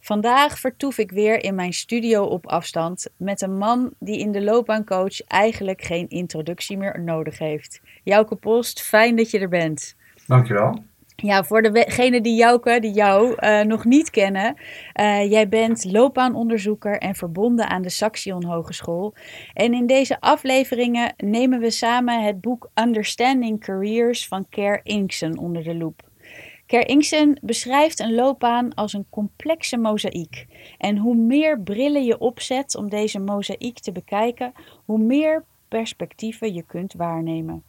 Vandaag 0.00 0.58
vertoef 0.58 0.98
ik 0.98 1.10
weer 1.10 1.42
in 1.44 1.54
mijn 1.54 1.72
studio 1.72 2.24
op 2.24 2.46
afstand 2.46 3.06
met 3.16 3.42
een 3.42 3.58
man 3.58 3.92
die 3.98 4.18
in 4.18 4.32
de 4.32 4.42
loopbaancoach 4.42 5.22
eigenlijk 5.22 5.82
geen 5.82 6.08
introductie 6.08 6.76
meer 6.76 7.00
nodig 7.00 7.38
heeft. 7.38 7.80
Jouke 8.02 8.36
Post, 8.36 8.82
fijn 8.82 9.16
dat 9.16 9.30
je 9.30 9.38
er 9.38 9.48
bent. 9.48 9.96
Dankjewel. 10.26 10.82
Ja, 11.22 11.44
voor 11.44 11.62
degenen 11.62 12.22
die 12.22 12.36
Jouke, 12.36 12.80
die 12.80 12.92
jou 12.92 13.34
uh, 13.38 13.60
nog 13.60 13.84
niet 13.84 14.10
kennen. 14.10 14.56
Uh, 15.00 15.30
jij 15.30 15.48
bent 15.48 15.84
loopbaanonderzoeker 15.84 16.98
en 16.98 17.14
verbonden 17.14 17.68
aan 17.68 17.82
de 17.82 17.88
Saxion 17.88 18.44
Hogeschool. 18.44 19.14
En 19.54 19.74
in 19.74 19.86
deze 19.86 20.20
afleveringen 20.20 21.14
nemen 21.16 21.60
we 21.60 21.70
samen 21.70 22.24
het 22.24 22.40
boek 22.40 22.70
Understanding 22.74 23.60
Careers 23.60 24.28
van 24.28 24.46
Ker 24.48 24.80
Inksen 24.82 25.38
onder 25.38 25.64
de 25.64 25.74
loep. 25.74 26.07
Ker 26.68 26.88
Inksen 26.88 27.38
beschrijft 27.42 27.98
een 27.98 28.14
loopbaan 28.14 28.74
als 28.74 28.92
een 28.92 29.06
complexe 29.10 29.76
mozaïek. 29.76 30.46
En 30.78 30.96
hoe 30.96 31.14
meer 31.14 31.60
brillen 31.60 32.04
je 32.04 32.18
opzet 32.18 32.74
om 32.74 32.90
deze 32.90 33.18
mozaïek 33.18 33.78
te 33.78 33.92
bekijken, 33.92 34.52
hoe 34.84 34.98
meer 34.98 35.44
perspectieven 35.68 36.54
je 36.54 36.62
kunt 36.62 36.92
waarnemen. 36.92 37.62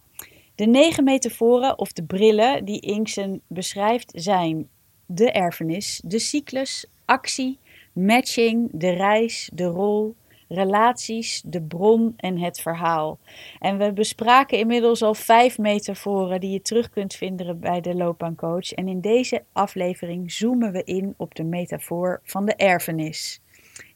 De 0.55 0.65
negen 0.65 1.03
metaforen 1.03 1.77
of 1.77 1.93
de 1.93 2.03
brillen 2.03 2.65
die 2.65 2.79
Inksen 2.79 3.41
beschrijft 3.47 4.11
zijn 4.15 4.69
de 5.05 5.31
erfenis, 5.31 6.01
de 6.05 6.19
cyclus, 6.19 6.85
actie, 7.05 7.59
matching, 7.93 8.69
de 8.73 8.89
reis, 8.89 9.49
de 9.53 9.65
rol, 9.65 10.15
relaties, 10.49 11.41
de 11.45 11.61
bron 11.61 12.13
en 12.17 12.37
het 12.37 12.59
verhaal. 12.59 13.19
En 13.59 13.77
we 13.77 13.93
bespraken 13.93 14.57
inmiddels 14.57 15.03
al 15.03 15.13
vijf 15.13 15.57
metaforen 15.57 16.39
die 16.39 16.51
je 16.51 16.61
terug 16.61 16.89
kunt 16.89 17.13
vinden 17.13 17.59
bij 17.59 17.81
de 17.81 17.95
loopbaancoach. 17.95 18.71
En 18.71 18.87
in 18.87 19.01
deze 19.01 19.43
aflevering 19.53 20.31
zoomen 20.31 20.71
we 20.71 20.83
in 20.83 21.13
op 21.17 21.35
de 21.35 21.43
metafoor 21.43 22.21
van 22.23 22.45
de 22.45 22.55
erfenis. 22.55 23.41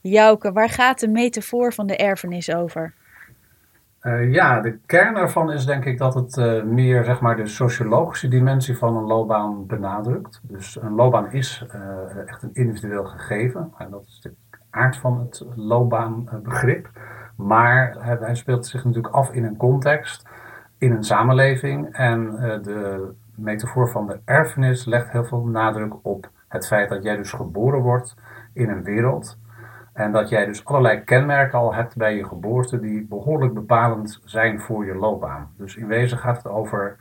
Jouke, 0.01 0.51
waar 0.51 0.69
gaat 0.69 0.99
de 0.99 1.07
metafoor 1.07 1.73
van 1.73 1.87
de 1.87 1.97
erfenis 1.97 2.53
over? 2.53 2.93
Uh, 4.01 4.33
ja, 4.33 4.61
de 4.61 4.77
kern 4.85 5.15
ervan 5.15 5.51
is 5.51 5.65
denk 5.65 5.85
ik 5.85 5.97
dat 5.97 6.13
het 6.13 6.37
uh, 6.37 6.63
meer 6.63 7.03
zeg 7.03 7.19
maar, 7.19 7.35
de 7.35 7.47
sociologische 7.47 8.27
dimensie 8.27 8.77
van 8.77 8.97
een 8.97 9.03
loopbaan 9.03 9.67
benadrukt. 9.67 10.41
Dus 10.43 10.81
een 10.81 10.95
loopbaan 10.95 11.31
is 11.31 11.65
uh, 11.75 12.27
echt 12.27 12.43
een 12.43 12.53
individueel 12.53 13.05
gegeven. 13.05 13.73
En 13.77 13.89
dat 13.89 14.03
is 14.05 14.19
aard 14.73 14.97
van 14.97 15.19
het 15.19 15.45
loopbaanbegrip. 15.55 16.89
Maar 17.35 17.95
hij 18.19 18.35
speelt 18.35 18.65
zich 18.65 18.83
natuurlijk 18.85 19.13
af 19.13 19.31
in 19.31 19.43
een 19.43 19.57
context, 19.57 20.27
in 20.77 20.91
een 20.91 21.03
samenleving. 21.03 21.87
En 21.91 22.35
de 22.61 23.13
metafoor 23.35 23.89
van 23.89 24.07
de 24.07 24.19
erfenis 24.25 24.85
legt 24.85 25.11
heel 25.11 25.25
veel 25.25 25.45
nadruk 25.45 25.93
op 26.01 26.29
het 26.47 26.67
feit 26.67 26.89
dat 26.89 27.03
jij 27.03 27.15
dus 27.15 27.31
geboren 27.31 27.81
wordt 27.81 28.15
in 28.53 28.69
een 28.69 28.83
wereld 28.83 29.37
en 29.93 30.11
dat 30.11 30.29
jij 30.29 30.45
dus 30.45 30.65
allerlei 30.65 31.03
kenmerken 31.03 31.59
al 31.59 31.73
hebt 31.73 31.95
bij 31.95 32.15
je 32.15 32.25
geboorte 32.25 32.79
die 32.79 33.05
behoorlijk 33.05 33.53
bepalend 33.53 34.21
zijn 34.25 34.59
voor 34.59 34.85
je 34.85 34.95
loopbaan. 34.95 35.51
Dus 35.57 35.75
in 35.75 35.87
wezen 35.87 36.17
gaat 36.17 36.37
het 36.37 36.47
over 36.47 36.97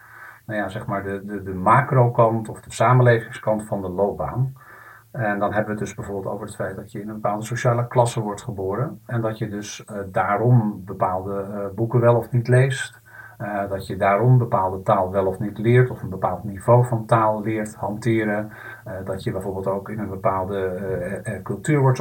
nou 0.46 0.58
ja, 0.58 0.68
zeg 0.68 0.86
maar 0.86 1.02
de, 1.02 1.22
de, 1.24 1.42
de 1.42 1.54
macro-kant 1.54 2.48
of 2.48 2.60
de 2.60 2.72
samenlevingskant 2.72 3.64
van 3.64 3.82
de 3.82 3.88
loopbaan. 3.88 4.54
En 5.12 5.38
dan 5.38 5.52
hebben 5.52 5.64
we 5.64 5.70
het 5.70 5.78
dus 5.78 5.94
bijvoorbeeld 5.94 6.34
over 6.34 6.46
het 6.46 6.54
feit 6.54 6.76
dat 6.76 6.92
je 6.92 7.00
in 7.00 7.08
een 7.08 7.14
bepaalde 7.14 7.44
sociale 7.44 7.88
klasse 7.88 8.20
wordt 8.20 8.42
geboren. 8.42 9.00
En 9.06 9.20
dat 9.20 9.38
je 9.38 9.48
dus 9.48 9.84
uh, 9.90 9.98
daarom 10.12 10.82
bepaalde 10.84 11.46
uh, 11.48 11.74
boeken 11.74 12.00
wel 12.00 12.16
of 12.16 12.30
niet 12.30 12.48
leest. 12.48 13.00
Uh, 13.38 13.70
dat 13.70 13.86
je 13.86 13.96
daarom 13.96 14.38
bepaalde 14.38 14.82
taal 14.82 15.10
wel 15.10 15.26
of 15.26 15.38
niet 15.38 15.58
leert, 15.58 15.90
of 15.90 16.02
een 16.02 16.08
bepaald 16.08 16.44
niveau 16.44 16.84
van 16.84 17.06
taal 17.06 17.42
leert 17.42 17.74
hanteren. 17.74 18.50
Dat 19.04 19.22
je 19.22 19.32
bijvoorbeeld 19.32 19.66
ook 19.66 19.88
in 19.88 19.98
een 19.98 20.08
bepaalde 20.08 21.40
cultuur 21.42 21.80
wordt 21.80 22.00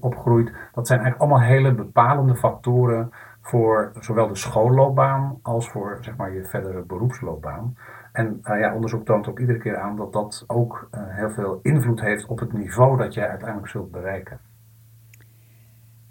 opgegroeid. 0.00 0.52
Dat 0.72 0.86
zijn 0.86 1.00
eigenlijk 1.00 1.30
allemaal 1.30 1.48
hele 1.48 1.74
bepalende 1.74 2.36
factoren 2.36 3.10
voor 3.40 3.92
zowel 4.00 4.28
de 4.28 4.36
schoolloopbaan 4.36 5.38
als 5.42 5.70
voor 5.70 5.98
zeg 6.00 6.16
maar, 6.16 6.32
je 6.32 6.44
verdere 6.44 6.82
beroepsloopbaan. 6.82 7.76
En 8.16 8.40
ja, 8.42 8.74
onderzoek 8.74 9.04
toont 9.04 9.28
ook 9.28 9.38
iedere 9.38 9.58
keer 9.58 9.76
aan 9.76 9.96
dat 9.96 10.12
dat 10.12 10.44
ook 10.46 10.88
heel 10.90 11.30
veel 11.30 11.58
invloed 11.62 12.00
heeft 12.00 12.26
op 12.26 12.38
het 12.38 12.52
niveau 12.52 12.96
dat 12.96 13.14
jij 13.14 13.28
uiteindelijk 13.28 13.70
zult 13.70 13.90
bereiken. 13.90 14.40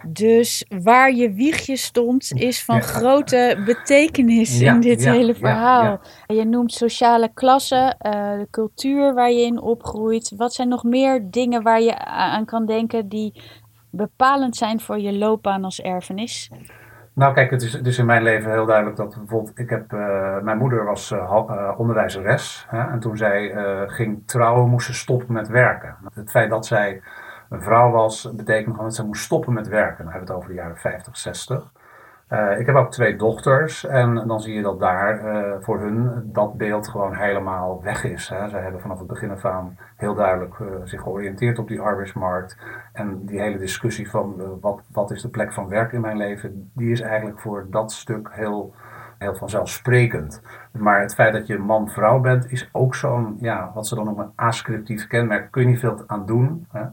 Dus 0.07 0.65
waar 0.83 1.13
je 1.13 1.33
wiegje 1.33 1.75
stond 1.75 2.31
is 2.31 2.65
van 2.65 2.81
grote 2.81 3.61
betekenis 3.65 4.61
in 4.61 4.79
dit 4.79 5.05
hele 5.05 5.35
verhaal. 5.35 5.99
Je 6.27 6.45
noemt 6.45 6.71
sociale 6.71 7.29
klasse, 7.33 7.95
uh, 8.01 8.11
de 8.39 8.47
cultuur 8.51 9.13
waar 9.13 9.31
je 9.31 9.45
in 9.45 9.61
opgroeit. 9.61 10.33
Wat 10.37 10.53
zijn 10.53 10.67
nog 10.67 10.83
meer 10.83 11.31
dingen 11.31 11.63
waar 11.63 11.81
je 11.81 11.97
aan 12.05 12.45
kan 12.45 12.65
denken 12.65 13.09
die 13.09 13.41
bepalend 13.89 14.55
zijn 14.55 14.79
voor 14.79 14.99
je 14.99 15.13
loopbaan 15.13 15.63
als 15.63 15.81
erfenis? 15.81 16.51
Nou 17.15 17.33
kijk, 17.33 17.51
het 17.51 17.61
is, 17.61 17.81
is 17.81 17.97
in 17.97 18.05
mijn 18.05 18.23
leven 18.23 18.51
heel 18.51 18.65
duidelijk 18.65 18.97
dat 18.97 19.15
bijvoorbeeld, 19.17 19.59
ik 19.59 19.69
heb, 19.69 19.93
uh, 19.93 20.39
mijn 20.39 20.57
moeder 20.57 20.85
was 20.85 21.11
uh, 21.11 21.73
onderwijzeres. 21.77 22.65
Hè, 22.69 22.91
en 22.91 22.99
toen 22.99 23.17
zij 23.17 23.53
ging 23.87 24.23
trouwen, 24.25 24.69
moest 24.69 24.85
ze 24.85 24.93
stoppen 24.93 25.33
met 25.33 25.47
werken. 25.47 25.95
Het 26.13 26.29
feit 26.29 26.49
dat 26.49 26.65
zij 26.65 27.01
een 27.49 27.61
vrouw 27.61 27.91
was, 27.91 28.31
betekent 28.35 28.69
gewoon 28.69 28.85
dat 28.85 28.95
ze 28.95 29.05
moest 29.05 29.23
stoppen 29.23 29.53
met 29.53 29.67
werken. 29.67 30.03
Dan 30.03 30.13
hebben 30.13 30.27
we 30.27 30.33
het 30.33 30.43
over 30.43 30.49
de 30.49 30.61
jaren 30.61 30.77
50, 30.77 31.17
60. 31.17 31.71
Uh, 32.29 32.59
ik 32.59 32.65
heb 32.65 32.75
ook 32.75 32.91
twee 32.91 33.15
dochters 33.15 33.85
en 33.85 34.27
dan 34.27 34.41
zie 34.41 34.53
je 34.53 34.61
dat 34.61 34.79
daar 34.79 35.25
uh, 35.25 35.53
voor 35.59 35.79
hun 35.79 36.29
dat 36.33 36.57
beeld 36.57 36.87
gewoon 36.87 37.15
helemaal 37.15 37.81
weg 37.83 38.03
is. 38.03 38.29
Hè. 38.29 38.49
Zij 38.49 38.61
hebben 38.61 38.81
vanaf 38.81 38.97
het 38.97 39.07
begin 39.07 39.31
af 39.31 39.45
aan 39.45 39.77
heel 39.95 40.13
duidelijk 40.13 40.59
uh, 40.59 40.67
zich 40.83 41.01
georiënteerd 41.01 41.59
op 41.59 41.67
die 41.67 41.81
arbeidsmarkt. 41.81 42.57
En 42.93 43.25
die 43.25 43.41
hele 43.41 43.57
discussie 43.57 44.09
van 44.09 44.57
wat, 44.61 44.81
wat 44.91 45.11
is 45.11 45.21
de 45.21 45.29
plek 45.29 45.53
van 45.53 45.67
werk 45.67 45.91
in 45.91 46.01
mijn 46.01 46.17
leven, 46.17 46.71
die 46.73 46.91
is 46.91 47.01
eigenlijk 47.01 47.39
voor 47.39 47.67
dat 47.69 47.91
stuk 47.91 48.29
heel, 48.31 48.73
heel 49.17 49.35
vanzelfsprekend. 49.35 50.41
Maar 50.71 51.01
het 51.01 51.13
feit 51.13 51.33
dat 51.33 51.47
je 51.47 51.57
man-vrouw 51.57 52.19
bent 52.19 52.51
is 52.51 52.69
ook 52.71 52.95
zo'n, 52.95 53.37
ja, 53.39 53.71
wat 53.73 53.87
ze 53.87 53.95
dan 53.95 54.05
noemen, 54.05 54.31
ascriptief 54.35 55.07
kenmerk. 55.07 55.51
Kun 55.51 55.61
je 55.61 55.67
niet 55.67 55.79
veel 55.79 56.03
aan 56.07 56.25
doen. 56.25 56.67
Hè. 56.71 56.83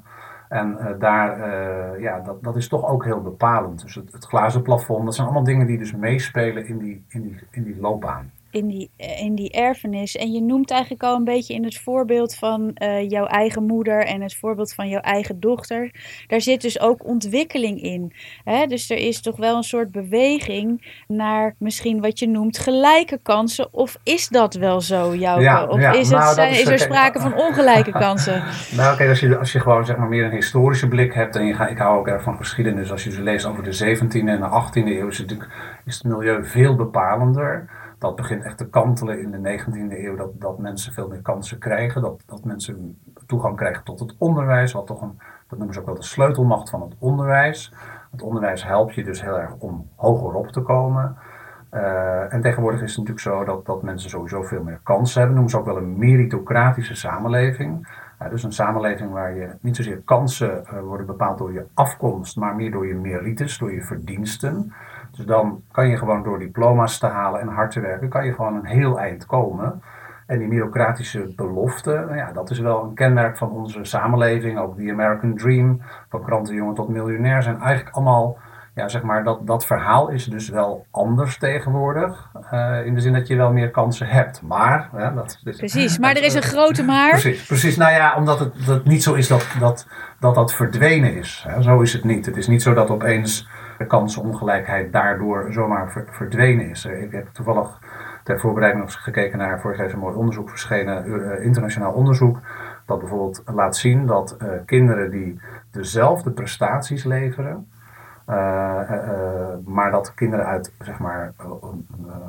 En 0.53 0.77
uh, 0.81 0.87
daar, 0.99 1.39
uh, 1.39 2.01
ja, 2.01 2.21
dat, 2.21 2.43
dat 2.43 2.57
is 2.57 2.69
toch 2.69 2.89
ook 2.89 3.05
heel 3.05 3.21
bepalend. 3.21 3.83
Dus 3.83 3.95
het, 3.95 4.13
het, 4.13 4.25
glazen 4.25 4.63
plafond, 4.63 5.05
dat 5.05 5.15
zijn 5.15 5.27
allemaal 5.27 5.45
dingen 5.45 5.67
die 5.67 5.79
dus 5.79 5.93
meespelen 5.93 6.67
in 6.67 6.79
die, 6.79 7.05
in 7.09 7.23
die, 7.23 7.37
in 7.51 7.63
die 7.63 7.81
loopbaan 7.81 8.31
in 8.53 8.67
die, 8.67 8.91
in 8.97 9.35
die 9.35 9.51
erfenis. 9.51 10.17
En 10.17 10.33
je 10.33 10.43
noemt 10.43 10.71
eigenlijk 10.71 11.03
al 11.03 11.17
een 11.17 11.25
beetje 11.25 11.55
in 11.55 11.65
het 11.65 11.79
voorbeeld 11.79 12.35
van 12.35 12.77
uh, 12.83 13.11
jouw 13.11 13.27
eigen 13.27 13.67
moeder 13.67 14.05
en 14.05 14.21
het 14.21 14.37
voorbeeld 14.37 14.75
van 14.75 14.89
jouw 14.89 15.01
eigen 15.01 15.41
dochter. 15.41 15.91
Daar 16.27 16.41
zit 16.41 16.61
dus 16.61 16.81
ook 16.81 17.07
ontwikkeling 17.07 17.83
in. 17.83 18.13
Hè? 18.45 18.67
Dus 18.67 18.91
er 18.91 18.97
is 18.97 19.21
toch 19.21 19.37
wel 19.37 19.57
een 19.57 19.63
soort 19.63 19.93
beweging 19.93 20.95
naar 21.09 21.55
misschien 21.59 22.01
wat 22.01 22.19
je 22.19 22.29
noemt 22.29 22.59
gelijke 22.59 23.21
kansen. 23.23 23.73
Of 23.73 23.99
is 24.03 24.29
dat 24.29 24.55
wel 24.55 24.81
zo, 24.81 25.15
jouw? 25.15 25.41
Ja, 25.41 25.65
of 25.67 25.79
is, 25.79 26.11
het, 26.11 26.19
nou, 26.19 26.35
zijn, 26.35 26.51
is, 26.51 26.67
er 26.67 26.79
sprake 26.79 27.21
van 27.21 27.35
ongelijke 27.35 27.93
kansen? 27.93 28.43
nou, 28.77 28.97
kijk, 28.97 29.09
als 29.09 29.21
je, 29.21 29.39
als 29.39 29.53
je 29.53 29.61
gewoon 29.61 29.85
zeg 29.85 29.97
maar 29.97 30.09
meer 30.09 30.25
een 30.25 30.31
historische 30.31 30.89
blik 30.89 31.15
hebt. 31.15 31.37
En 31.37 31.47
je 31.47 31.55
ga, 31.55 31.67
ik 31.67 31.79
hou 31.79 31.99
ook 31.99 32.09
erg 32.09 32.23
van 32.23 32.37
geschiedenis. 32.37 32.91
Als 32.91 33.05
je 33.05 33.11
ze 33.11 33.23
leest 33.23 33.47
over 33.47 33.63
de 33.63 33.97
17e 33.97 34.11
en 34.11 34.25
de 34.25 34.63
18e 34.63 34.87
eeuw, 34.87 35.09
is 35.09 35.19
het, 35.19 35.31
natuurlijk, 35.31 35.51
is 35.85 35.95
het 35.95 36.05
milieu 36.05 36.45
veel 36.45 36.77
bepalender 36.77 37.81
dat 38.03 38.17
begint 38.17 38.45
echt 38.45 38.59
te 38.59 38.69
kantelen 38.69 39.21
in 39.21 39.31
de 39.31 39.59
19e 39.59 39.93
eeuw, 39.99 40.17
dat, 40.17 40.41
dat 40.41 40.59
mensen 40.59 40.93
veel 40.93 41.09
meer 41.09 41.23
kansen 41.23 41.59
krijgen, 41.59 42.03
dat, 42.03 42.23
dat 42.27 42.45
mensen 42.45 42.99
toegang 43.27 43.57
krijgen 43.57 43.85
tot 43.85 44.01
het 44.01 44.15
onderwijs, 44.19 44.73
wat 44.73 44.87
toch 44.87 45.03
een, 45.03 45.19
dat 45.49 45.59
noemen 45.59 45.75
ze 45.75 45.81
ook 45.81 45.87
wel 45.87 45.95
de 45.95 46.03
sleutelmacht 46.03 46.71
van 46.71 46.81
het 46.83 46.95
onderwijs. 46.99 47.73
Het 48.11 48.23
onderwijs 48.23 48.65
helpt 48.65 48.95
je 48.95 49.05
dus 49.05 49.23
heel 49.23 49.39
erg 49.39 49.55
om 49.59 49.89
hoger 49.97 50.35
op 50.35 50.47
te 50.47 50.61
komen. 50.61 51.17
Uh, 51.75 52.33
en 52.33 52.41
tegenwoordig 52.41 52.83
is 52.83 52.97
het 52.97 52.99
natuurlijk 52.99 53.27
zo 53.27 53.45
dat, 53.45 53.67
dat 53.67 53.83
mensen 53.83 54.11
sowieso 54.11 54.43
veel 54.43 54.63
meer 54.63 54.81
kansen 54.83 55.19
hebben. 55.19 55.35
Noemen 55.35 55.53
ze 55.53 55.59
ook 55.59 55.75
wel 55.75 55.77
een 55.77 55.99
meritocratische 55.99 56.95
samenleving. 56.95 57.89
Dus 58.31 58.43
een 58.43 58.53
samenleving 58.53 59.13
waar 59.13 59.35
je 59.35 59.49
niet 59.61 59.77
zozeer 59.77 60.03
kansen 60.05 60.65
uh, 60.65 60.81
worden 60.81 61.07
bepaald 61.07 61.39
door 61.39 61.53
je 61.53 61.67
afkomst, 61.75 62.37
maar 62.37 62.57
meer 62.57 62.71
door 62.71 62.87
je 62.87 62.95
merites, 62.95 63.59
door 63.59 63.73
je 63.73 63.83
verdiensten. 63.83 64.73
Dus 65.17 65.25
dan 65.25 65.63
kan 65.73 65.89
je 65.89 65.97
gewoon 65.97 66.23
door 66.23 66.39
diploma's 66.39 66.99
te 66.99 67.07
halen 67.07 67.41
en 67.41 67.49
hard 67.49 67.71
te 67.71 67.81
werken, 67.81 68.09
kan 68.09 68.25
je 68.25 68.35
gewoon 68.35 68.55
een 68.55 68.67
heel 68.67 68.99
eind 68.99 69.27
komen. 69.27 69.83
En 70.27 70.39
die 70.39 70.49
bureaucratische 70.49 71.33
belofte, 71.37 71.91
nou 71.91 72.17
ja, 72.17 72.33
dat 72.33 72.51
is 72.51 72.59
wel 72.59 72.83
een 72.83 72.95
kenmerk 72.95 73.37
van 73.37 73.51
onze 73.51 73.85
samenleving. 73.85 74.59
Ook 74.59 74.77
die 74.77 74.93
American 74.93 75.37
Dream, 75.37 75.81
van 76.09 76.25
krantenjongen 76.25 76.75
tot 76.75 76.89
miljonair, 76.89 77.43
zijn 77.43 77.61
eigenlijk 77.61 77.97
allemaal 77.97 78.39
ja, 78.75 78.89
zeg 78.89 79.03
maar, 79.03 79.25
dat, 79.25 79.47
dat 79.47 79.67
verhaal 79.67 80.09
is 80.09 80.25
dus 80.25 80.49
wel 80.49 80.87
anders 80.91 81.39
tegenwoordig. 81.39 82.31
Uh, 82.53 82.87
in 82.87 82.95
de 82.95 83.01
zin 83.01 83.13
dat 83.13 83.27
je 83.27 83.37
wel 83.37 83.53
meer 83.53 83.71
kansen 83.71 84.07
hebt. 84.07 84.43
Maar. 84.43 84.89
dat, 85.15 85.39
dus, 85.45 85.57
precies, 85.57 85.99
maar 85.99 86.17
er 86.17 86.25
is 86.25 86.35
een 86.35 86.43
grote 86.43 86.83
maar. 86.83 87.11
Precies, 87.11 87.47
precies. 87.47 87.77
Nou 87.77 87.93
ja, 87.93 88.17
omdat 88.17 88.39
het 88.39 88.67
dat 88.67 88.85
niet 88.85 89.03
zo 89.03 89.15
is 89.15 89.29
dat 89.29 89.47
dat, 89.59 89.87
dat, 90.21 90.35
dat 90.35 90.55
verdwenen 90.55 91.15
is. 91.17 91.45
Hè. 91.49 91.63
Zo 91.63 91.81
is 91.81 91.93
het 91.93 92.05
niet. 92.05 92.27
Het 92.27 92.37
is 92.37 92.47
niet 92.47 92.63
zo 92.63 92.75
dat 92.75 92.91
opeens 92.91 93.49
de 93.83 93.89
kansenongelijkheid 93.89 94.93
daardoor 94.93 95.53
zomaar 95.53 96.05
verdwenen 96.11 96.71
is. 96.71 96.85
Ik 96.85 97.13
heb 97.13 97.29
toevallig 97.33 97.79
ter 98.25 98.41
voorbereiding 98.41 98.85
nog 98.85 99.03
gekeken 99.03 99.39
naar 99.39 99.61
vorig 99.61 99.79
jaar 99.79 99.93
een 99.93 99.99
mooi 99.99 100.17
onderzoek 100.17 100.49
verschenen, 100.49 101.07
uh, 101.07 101.45
internationaal 101.45 101.93
onderzoek. 101.93 102.41
Dat 102.87 102.99
bijvoorbeeld 102.99 103.43
laat 103.47 103.77
zien 103.77 104.07
dat 104.07 104.37
uh, 104.43 104.49
kinderen 104.67 105.11
die 105.11 105.41
dezelfde 105.71 106.31
prestaties 106.31 107.05
leveren. 107.05 107.67
Maar 109.65 109.91
dat 109.91 110.15
kinderen 110.15 110.47
uit 110.47 110.73
zeg 110.79 110.99
maar, 110.99 111.33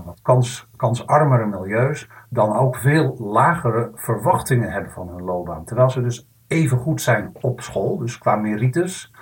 wat 0.05 0.19
kans, 0.21 0.69
kansarmere 0.75 1.45
milieus 1.45 2.09
dan 2.29 2.55
ook 2.55 2.75
veel 2.75 3.15
lagere 3.19 3.91
verwachtingen 3.95 4.71
hebben 4.71 4.91
van 4.91 5.09
hun 5.09 5.23
loopbaan. 5.23 5.63
Terwijl 5.63 5.89
ze 5.89 6.01
dus 6.01 6.27
even 6.47 6.77
goed 6.77 7.01
zijn 7.01 7.31
op 7.41 7.61
school, 7.61 7.97
dus 7.97 8.17
qua 8.17 8.35
merites, 8.35 9.13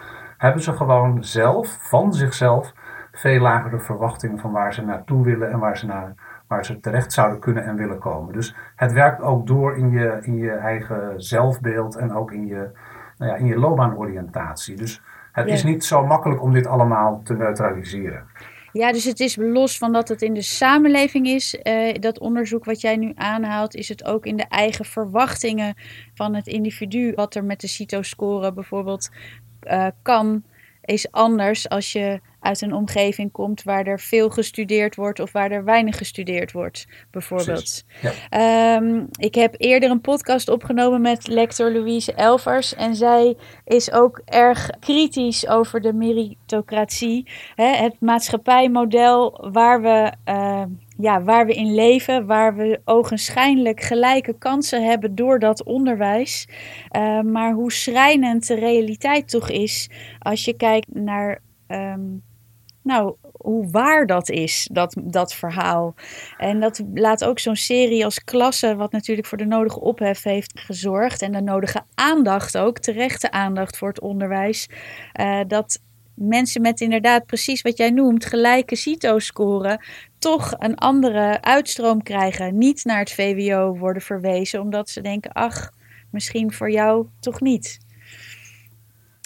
hebben 0.41 0.61
ze 0.61 0.73
gewoon 0.73 1.23
zelf, 1.23 1.77
van 1.79 2.13
zichzelf, 2.13 2.73
veel 3.11 3.39
lagere 3.39 3.79
verwachtingen 3.79 4.39
van 4.39 4.51
waar 4.51 4.73
ze 4.73 4.81
naartoe 4.81 5.23
willen 5.23 5.51
en 5.51 5.59
waar 5.59 5.77
ze, 5.77 5.85
naar, 5.85 6.13
waar 6.47 6.65
ze 6.65 6.79
terecht 6.79 7.13
zouden 7.13 7.39
kunnen 7.39 7.63
en 7.63 7.75
willen 7.75 7.99
komen. 7.99 8.33
Dus 8.33 8.55
het 8.75 8.91
werkt 8.91 9.21
ook 9.21 9.47
door 9.47 9.77
in 9.77 9.91
je, 9.91 10.19
in 10.21 10.37
je 10.37 10.51
eigen 10.51 11.21
zelfbeeld 11.23 11.95
en 11.95 12.13
ook 12.13 12.31
in 12.31 12.47
je, 12.47 12.69
nou 13.17 13.31
ja, 13.31 13.37
in 13.37 13.45
je 13.45 13.59
loopbaanoriëntatie. 13.59 14.75
Dus 14.75 15.01
het 15.31 15.47
is 15.47 15.63
niet 15.63 15.83
zo 15.83 16.05
makkelijk 16.05 16.41
om 16.41 16.53
dit 16.53 16.67
allemaal 16.67 17.21
te 17.23 17.33
neutraliseren. 17.33 18.25
Ja, 18.73 18.91
dus 18.91 19.03
het 19.03 19.19
is 19.19 19.35
los 19.35 19.77
van 19.77 19.93
dat 19.93 20.07
het 20.07 20.21
in 20.21 20.33
de 20.33 20.41
samenleving 20.41 21.27
is, 21.27 21.55
eh, 21.55 21.93
dat 21.99 22.19
onderzoek 22.19 22.65
wat 22.65 22.81
jij 22.81 22.95
nu 22.95 23.11
aanhaalt, 23.15 23.75
is 23.75 23.89
het 23.89 24.05
ook 24.05 24.25
in 24.25 24.37
de 24.37 24.47
eigen 24.49 24.85
verwachtingen 24.85 25.75
van 26.13 26.35
het 26.35 26.47
individu, 26.47 27.11
wat 27.15 27.35
er 27.35 27.43
met 27.43 27.61
de 27.61 27.67
CITO-score 27.67 28.53
bijvoorbeeld 28.53 29.09
uh, 29.67 29.87
kan, 30.01 30.43
is 30.81 31.11
anders 31.11 31.69
als 31.69 31.91
je 31.91 32.19
uit 32.41 32.61
een 32.61 32.73
omgeving 32.73 33.31
komt 33.31 33.63
waar 33.63 33.85
er 33.85 33.99
veel 33.99 34.29
gestudeerd 34.29 34.95
wordt 34.95 35.19
of 35.19 35.31
waar 35.31 35.51
er 35.51 35.63
weinig 35.63 35.97
gestudeerd 35.97 36.51
wordt, 36.51 36.87
bijvoorbeeld. 37.11 37.85
Ja. 38.01 38.11
Ehm, 38.29 39.05
ik 39.11 39.35
heb 39.35 39.55
eerder 39.57 39.89
een 39.89 40.01
podcast 40.01 40.49
opgenomen 40.49 41.01
met 41.01 41.27
lector 41.27 41.71
Louise 41.71 42.13
Elvers 42.13 42.75
en 42.75 42.95
zij 42.95 43.37
is 43.65 43.91
ook 43.91 44.21
erg 44.25 44.69
kritisch 44.79 45.47
over 45.47 45.81
de 45.81 45.93
meritocratie, 45.93 47.27
hè, 47.55 47.75
het 47.75 47.95
maatschappijmodel 47.99 49.49
waar 49.51 49.81
we. 49.81 50.11
Uh, 50.25 50.63
ja, 50.97 51.23
waar 51.23 51.45
we 51.45 51.53
in 51.53 51.73
leven, 51.73 52.25
waar 52.25 52.55
we 52.55 52.81
ogenschijnlijk 52.85 53.81
gelijke 53.81 54.37
kansen 54.37 54.85
hebben 54.85 55.15
door 55.15 55.39
dat 55.39 55.63
onderwijs. 55.63 56.47
Uh, 56.97 57.21
maar 57.21 57.53
hoe 57.53 57.71
schrijnend 57.71 58.47
de 58.47 58.55
realiteit 58.55 59.29
toch 59.29 59.49
is 59.49 59.89
als 60.19 60.45
je 60.45 60.53
kijkt 60.53 60.93
naar 60.93 61.41
um, 61.67 62.23
nou, 62.81 63.15
hoe 63.31 63.69
waar 63.71 64.05
dat 64.05 64.29
is, 64.29 64.69
dat, 64.71 64.95
dat 65.03 65.33
verhaal. 65.33 65.95
En 66.37 66.59
dat 66.59 66.81
laat 66.93 67.23
ook 67.23 67.39
zo'n 67.39 67.55
serie 67.55 68.05
als 68.05 68.23
Klasse, 68.23 68.75
wat 68.75 68.91
natuurlijk 68.91 69.27
voor 69.27 69.37
de 69.37 69.45
nodige 69.45 69.79
ophef 69.79 70.23
heeft 70.23 70.59
gezorgd. 70.59 71.21
En 71.21 71.31
de 71.31 71.41
nodige 71.41 71.81
aandacht 71.93 72.57
ook, 72.57 72.79
terechte 72.79 73.31
aandacht 73.31 73.77
voor 73.77 73.87
het 73.87 74.01
onderwijs. 74.01 74.69
Uh, 75.19 75.39
dat 75.47 75.81
mensen 76.15 76.61
met 76.61 76.81
inderdaad 76.81 77.25
precies 77.25 77.61
wat 77.61 77.77
jij 77.77 77.89
noemt, 77.89 78.25
gelijke 78.25 78.75
CITO-scoren, 78.75 79.85
toch 80.19 80.53
een 80.57 80.75
andere 80.75 81.41
uitstroom 81.41 82.03
krijgen. 82.03 82.57
Niet 82.57 82.85
naar 82.85 82.99
het 82.99 83.11
VWO 83.11 83.77
worden 83.77 84.01
verwezen, 84.01 84.61
omdat 84.61 84.89
ze 84.89 85.01
denken, 85.01 85.31
ach, 85.31 85.71
misschien 86.11 86.53
voor 86.53 86.71
jou 86.71 87.07
toch 87.19 87.41
niet. 87.41 87.79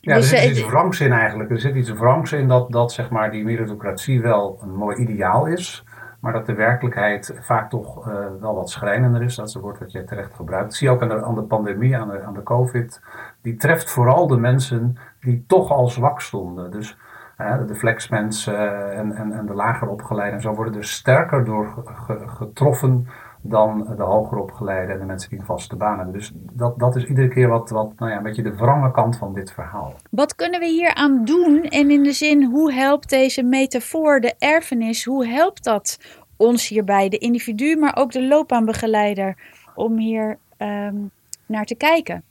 Ja, 0.05 0.15
dus 0.15 0.31
er 0.31 0.37
zit 0.37 0.49
iets 0.49 0.65
wrangs 0.65 0.99
in 0.99 1.11
eigenlijk. 1.11 1.49
Er 1.49 1.59
zit 1.59 1.75
iets 1.75 1.93
wrangs 1.93 2.31
in 2.31 2.47
dat, 2.47 2.71
dat 2.71 2.91
zeg 2.91 3.09
maar, 3.09 3.31
die 3.31 3.43
meritocratie 3.43 4.21
wel 4.21 4.59
een 4.61 4.75
mooi 4.75 4.97
ideaal 4.97 5.45
is. 5.45 5.83
Maar 6.19 6.33
dat 6.33 6.45
de 6.45 6.53
werkelijkheid 6.53 7.33
vaak 7.41 7.69
toch 7.69 8.07
uh, 8.07 8.15
wel 8.39 8.55
wat 8.55 8.69
schrijnender 8.69 9.21
is. 9.21 9.35
Dat 9.35 9.47
is 9.47 9.53
het 9.53 9.63
woord 9.63 9.79
wat 9.79 9.91
jij 9.91 10.03
terecht 10.03 10.33
gebruikt. 10.33 10.65
Dat 10.65 10.75
zie 10.75 10.87
je 10.87 10.93
ook 10.93 11.01
aan 11.01 11.09
de, 11.09 11.23
aan 11.23 11.35
de 11.35 11.41
pandemie, 11.41 11.97
aan 11.97 12.09
de, 12.09 12.21
aan 12.21 12.33
de 12.33 12.43
COVID. 12.43 13.01
Die 13.41 13.55
treft 13.55 13.91
vooral 13.91 14.27
de 14.27 14.37
mensen 14.37 14.97
die 15.19 15.43
toch 15.47 15.71
al 15.71 15.87
zwak 15.87 16.21
stonden. 16.21 16.71
Dus 16.71 16.97
uh, 17.37 17.67
de 17.67 17.75
flexmensen 17.75 18.93
en, 18.93 19.11
en, 19.11 19.31
en 19.31 19.45
de 19.45 19.53
lager 19.53 19.87
opgeleiden 19.87 20.35
en 20.35 20.41
zo 20.41 20.53
worden 20.53 20.75
er 20.75 20.83
sterker 20.83 21.45
door 21.45 21.83
getroffen 22.25 23.07
dan 23.47 23.93
de 23.97 24.03
hoger 24.03 24.37
opgeleide 24.37 24.93
en 24.93 24.99
de 24.99 25.05
mensen 25.05 25.29
die 25.29 25.41
vaste 25.43 25.75
baan 25.75 25.95
hebben. 25.95 26.13
Dus 26.13 26.31
dat, 26.35 26.79
dat 26.79 26.95
is 26.95 27.05
iedere 27.05 27.27
keer 27.27 27.47
wat, 27.47 27.69
wat 27.69 27.91
nou 27.97 28.11
ja, 28.11 28.17
een 28.17 28.23
beetje 28.23 28.43
de 28.43 28.55
wrange 28.55 28.91
kant 28.91 29.17
van 29.17 29.33
dit 29.33 29.51
verhaal. 29.51 29.93
Wat 30.09 30.35
kunnen 30.35 30.59
we 30.59 30.67
hier 30.67 30.93
aan 30.93 31.25
doen? 31.25 31.63
En 31.63 31.91
in 31.91 32.03
de 32.03 32.11
zin, 32.11 32.43
hoe 32.43 32.73
helpt 32.73 33.09
deze 33.09 33.43
metafoor, 33.43 34.19
de 34.19 34.33
erfenis, 34.39 35.05
hoe 35.05 35.27
helpt 35.27 35.63
dat 35.63 35.99
ons 36.37 36.67
hierbij, 36.67 37.09
de 37.09 37.17
individu, 37.17 37.75
maar 37.75 37.95
ook 37.95 38.11
de 38.11 38.27
loopbaanbegeleider, 38.27 39.37
om 39.75 39.97
hier 39.97 40.37
um, 40.57 41.11
naar 41.45 41.65
te 41.65 41.75
kijken? 41.75 42.23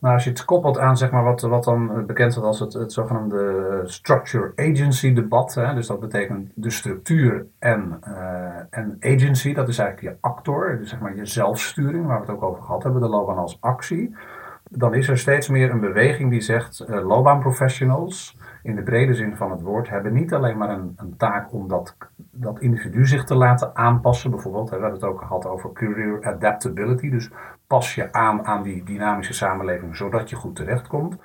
Nou, 0.00 0.14
als 0.14 0.24
je 0.24 0.30
het 0.30 0.44
koppelt 0.44 0.78
aan 0.78 0.96
zeg 0.96 1.10
maar, 1.10 1.24
wat, 1.24 1.40
wat 1.40 1.64
dan 1.64 2.06
bekend 2.06 2.34
wordt 2.34 2.48
als 2.48 2.60
het, 2.60 2.72
het 2.72 2.92
zogenaamde 2.92 3.80
structure 3.84 4.52
agency 4.56 5.12
debat. 5.12 5.54
Hè, 5.54 5.74
dus 5.74 5.86
dat 5.86 6.00
betekent 6.00 6.50
de 6.54 6.70
structuur 6.70 7.46
en, 7.58 8.00
uh, 8.08 8.54
en 8.70 8.96
agency, 9.00 9.54
dat 9.54 9.68
is 9.68 9.78
eigenlijk 9.78 10.14
je 10.14 10.28
actor, 10.28 10.78
dus 10.78 10.90
zeg 10.90 11.00
maar 11.00 11.16
je 11.16 11.26
zelfsturing, 11.26 12.06
waar 12.06 12.20
we 12.20 12.26
het 12.26 12.34
ook 12.34 12.42
over 12.42 12.62
gehad 12.62 12.82
hebben, 12.82 13.02
de 13.02 13.08
loopbaan 13.08 13.38
als 13.38 13.58
actie. 13.60 14.14
Dan 14.70 14.94
is 14.94 15.08
er 15.08 15.18
steeds 15.18 15.48
meer 15.48 15.70
een 15.70 15.80
beweging 15.80 16.30
die 16.30 16.40
zegt 16.40 16.84
uh, 16.88 17.06
loopbaanprofessionals 17.06 18.38
in 18.62 18.76
de 18.76 18.82
brede 18.82 19.14
zin 19.14 19.36
van 19.36 19.50
het 19.50 19.60
woord, 19.60 19.88
hebben 19.88 20.12
niet 20.12 20.34
alleen 20.34 20.56
maar 20.58 20.70
een, 20.70 20.92
een 20.96 21.16
taak 21.16 21.52
om 21.52 21.68
dat, 21.68 21.96
dat 22.16 22.60
individu 22.60 23.06
zich 23.06 23.24
te 23.24 23.34
laten 23.34 23.76
aanpassen. 23.76 24.30
Bijvoorbeeld, 24.30 24.70
we 24.70 24.76
hebben 24.76 24.92
het 24.92 25.04
ook 25.04 25.20
gehad 25.20 25.46
over 25.46 25.72
career 25.72 26.24
adaptability. 26.24 27.10
Dus 27.10 27.30
pas 27.70 27.94
je 27.94 28.12
aan 28.12 28.46
aan 28.46 28.62
die 28.62 28.84
dynamische 28.84 29.32
samenleving 29.32 29.96
zodat 29.96 30.30
je 30.30 30.36
goed 30.36 30.56
terechtkomt. 30.56 31.16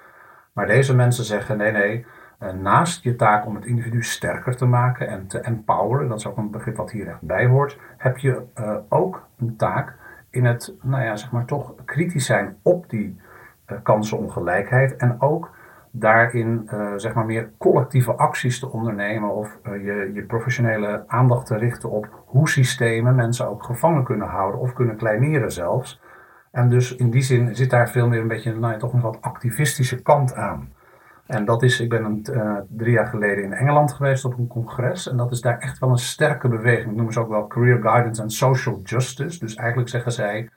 Maar 0.53 0.67
deze 0.67 0.95
mensen 0.95 1.23
zeggen 1.23 1.57
nee, 1.57 1.71
nee. 1.71 2.05
Eh, 2.39 2.53
naast 2.53 3.03
je 3.03 3.15
taak 3.15 3.45
om 3.45 3.55
het 3.55 3.65
individu 3.65 4.03
sterker 4.03 4.55
te 4.55 4.65
maken 4.65 5.07
en 5.07 5.27
te 5.27 5.39
empoweren, 5.39 6.07
dat 6.07 6.17
is 6.19 6.27
ook 6.27 6.37
een 6.37 6.51
begrip 6.51 6.75
wat 6.75 6.91
hier 6.91 7.07
echt 7.07 7.21
bij 7.21 7.45
hoort, 7.45 7.79
heb 7.97 8.17
je 8.17 8.41
uh, 8.59 8.75
ook 8.89 9.27
een 9.37 9.55
taak 9.55 9.95
in 10.29 10.45
het, 10.45 10.73
nou 10.81 11.03
ja, 11.03 11.15
zeg 11.15 11.31
maar 11.31 11.45
toch 11.45 11.73
kritisch 11.85 12.25
zijn 12.25 12.57
op 12.61 12.89
die 12.89 13.19
uh, 13.67 13.77
kansenongelijkheid 13.83 14.95
en 14.95 15.21
ook 15.21 15.53
daarin 15.91 16.69
zeg 16.95 17.13
maar 17.13 17.25
meer 17.25 17.51
collectieve 17.57 18.13
acties 18.13 18.59
te 18.59 18.71
ondernemen 18.71 19.35
of 19.35 19.59
je, 19.63 20.11
je 20.13 20.23
professionele 20.23 21.03
aandacht 21.07 21.45
te 21.45 21.57
richten 21.57 21.89
op 21.89 22.23
hoe 22.25 22.49
systemen 22.49 23.15
mensen 23.15 23.47
ook 23.49 23.63
gevangen 23.63 24.03
kunnen 24.03 24.27
houden 24.27 24.59
of 24.59 24.73
kunnen 24.73 24.95
kleineren 24.95 25.51
zelfs. 25.51 26.01
En 26.55 26.69
dus 26.69 26.95
in 26.95 27.09
die 27.09 27.21
zin 27.21 27.55
zit 27.55 27.69
daar 27.69 27.89
veel 27.89 28.07
meer 28.07 28.21
een 28.21 28.27
beetje 28.27 28.55
nou, 28.55 28.77
toch 28.77 28.93
een 28.93 29.01
wat 29.01 29.21
activistische 29.21 30.01
kant 30.01 30.35
aan. 30.35 30.73
En 31.25 31.45
dat 31.45 31.63
is, 31.63 31.79
ik 31.79 31.89
ben 31.89 32.03
een, 32.03 32.25
uh, 32.31 32.57
drie 32.69 32.91
jaar 32.91 33.07
geleden 33.07 33.43
in 33.43 33.53
Engeland 33.53 33.93
geweest 33.93 34.25
op 34.25 34.37
een 34.37 34.47
congres. 34.47 35.09
En 35.09 35.17
dat 35.17 35.31
is 35.31 35.41
daar 35.41 35.59
echt 35.59 35.79
wel 35.79 35.89
een 35.89 35.97
sterke 35.97 36.47
beweging. 36.47 36.85
Dat 36.85 36.95
noemen 36.95 37.13
ze 37.13 37.19
ook 37.19 37.29
wel 37.29 37.47
Career 37.47 37.81
Guidance 37.81 38.21
and 38.21 38.33
Social 38.33 38.79
Justice. 38.83 39.39
Dus 39.39 39.55
eigenlijk 39.55 39.89
zeggen 39.89 40.11
zij, 40.11 40.49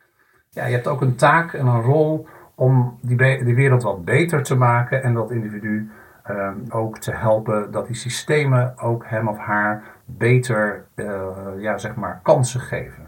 ja, 0.50 0.66
je 0.66 0.74
hebt 0.74 0.86
ook 0.86 1.00
een 1.00 1.14
taak 1.14 1.52
en 1.52 1.66
een 1.66 1.82
rol 1.82 2.26
om 2.54 2.98
die, 3.02 3.54
wereld 3.54 3.82
wat 3.82 4.04
beter 4.04 4.42
te 4.42 4.56
maken 4.56 5.02
en 5.02 5.14
dat 5.14 5.30
individu 5.30 5.90
uh, 6.30 6.50
ook 6.68 6.98
te 6.98 7.12
helpen 7.12 7.70
dat 7.70 7.86
die 7.86 7.96
systemen 7.96 8.78
ook 8.78 9.06
hem 9.06 9.28
of 9.28 9.38
haar 9.38 9.82
beter 10.04 10.84
uh, 10.94 11.36
ja, 11.58 11.78
zeg 11.78 11.94
maar 11.94 12.20
kansen 12.22 12.60
geven. 12.60 13.07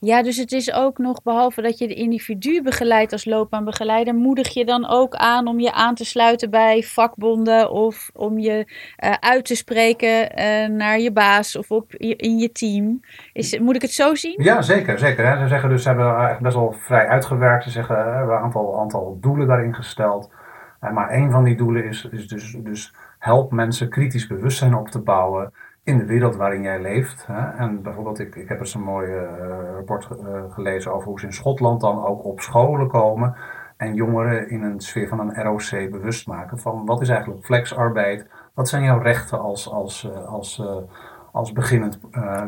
Ja, 0.00 0.22
dus 0.22 0.36
het 0.36 0.52
is 0.52 0.72
ook 0.72 0.98
nog, 0.98 1.22
behalve 1.22 1.62
dat 1.62 1.78
je 1.78 1.88
de 1.88 1.94
individu 1.94 2.62
begeleidt 2.62 3.12
als 3.12 3.24
loopbaanbegeleider, 3.24 4.14
moedig 4.14 4.48
je 4.48 4.64
dan 4.64 4.88
ook 4.88 5.14
aan 5.14 5.46
om 5.46 5.60
je 5.60 5.72
aan 5.72 5.94
te 5.94 6.04
sluiten 6.04 6.50
bij 6.50 6.82
vakbonden 6.82 7.70
of 7.70 8.10
om 8.14 8.38
je 8.38 8.72
uh, 9.04 9.12
uit 9.20 9.44
te 9.44 9.54
spreken 9.54 10.38
uh, 10.38 10.76
naar 10.76 10.98
je 10.98 11.12
baas 11.12 11.56
of 11.56 11.70
op 11.70 11.94
in 11.94 12.38
je 12.38 12.52
team. 12.52 13.00
Is, 13.32 13.58
moet 13.58 13.74
ik 13.74 13.82
het 13.82 13.90
zo 13.90 14.14
zien? 14.14 14.42
Ja, 14.42 14.62
zeker. 14.62 14.98
zeker 14.98 15.26
hè. 15.26 15.38
Ze 15.38 15.48
zeggen 15.48 15.68
dus, 15.68 15.82
ze 15.82 15.88
hebben 15.88 16.38
best 16.40 16.54
wel 16.54 16.72
vrij 16.72 17.06
uitgewerkt. 17.06 17.64
Ze 17.64 17.70
zeggen, 17.70 17.96
we 17.96 18.16
hebben 18.16 18.36
een 18.36 18.42
aantal, 18.42 18.80
aantal 18.80 19.18
doelen 19.20 19.46
daarin 19.46 19.74
gesteld. 19.74 20.30
maar 20.80 21.12
een 21.12 21.30
van 21.30 21.44
die 21.44 21.56
doelen 21.56 21.84
is, 21.84 22.08
is 22.10 22.28
dus, 22.28 22.56
dus 22.58 22.94
help 23.18 23.52
mensen 23.52 23.88
kritisch 23.88 24.26
bewustzijn 24.26 24.74
op 24.74 24.88
te 24.88 25.00
bouwen 25.00 25.52
in 25.88 25.98
de 25.98 26.06
wereld 26.06 26.36
waarin 26.36 26.62
jij 26.62 26.80
leeft. 26.80 27.26
Hè? 27.26 27.50
En 27.56 27.82
bijvoorbeeld, 27.82 28.18
ik, 28.18 28.34
ik 28.34 28.48
heb 28.48 28.58
eens 28.58 28.74
een 28.74 28.82
mooi 28.82 29.08
uh, 29.08 29.22
rapport 29.74 30.08
uh, 30.10 30.42
gelezen 30.48 30.92
over 30.92 31.08
hoe 31.08 31.20
ze 31.20 31.26
in 31.26 31.32
Schotland 31.32 31.80
dan 31.80 32.04
ook 32.04 32.24
op 32.24 32.40
scholen 32.40 32.88
komen 32.88 33.34
en 33.76 33.94
jongeren 33.94 34.50
in 34.50 34.62
een 34.62 34.80
sfeer 34.80 35.08
van 35.08 35.20
een 35.20 35.42
ROC 35.42 35.90
bewust 35.90 36.26
maken 36.26 36.58
van 36.58 36.86
wat 36.86 37.00
is 37.00 37.08
eigenlijk 37.08 37.44
flexarbeid, 37.44 38.26
Wat 38.54 38.68
zijn 38.68 38.82
jouw 38.82 38.98
rechten 38.98 39.40
als, 39.40 39.70
als, 39.70 40.10
als, 40.26 40.62
als 41.32 41.52
beginnend 41.52 42.00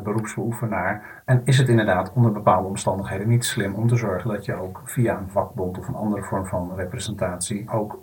beroepsbeoefenaar? 0.02 1.22
En 1.24 1.40
is 1.44 1.58
het 1.58 1.68
inderdaad 1.68 2.12
onder 2.12 2.32
bepaalde 2.32 2.68
omstandigheden 2.68 3.28
niet 3.28 3.44
slim 3.44 3.74
om 3.74 3.88
te 3.88 3.96
zorgen 3.96 4.30
dat 4.30 4.44
je 4.44 4.54
ook 4.54 4.80
via 4.84 5.18
een 5.18 5.28
vakbond 5.28 5.78
of 5.78 5.88
een 5.88 5.94
andere 5.94 6.22
vorm 6.22 6.46
van 6.46 6.72
representatie 6.76 7.70
ook 7.70 7.98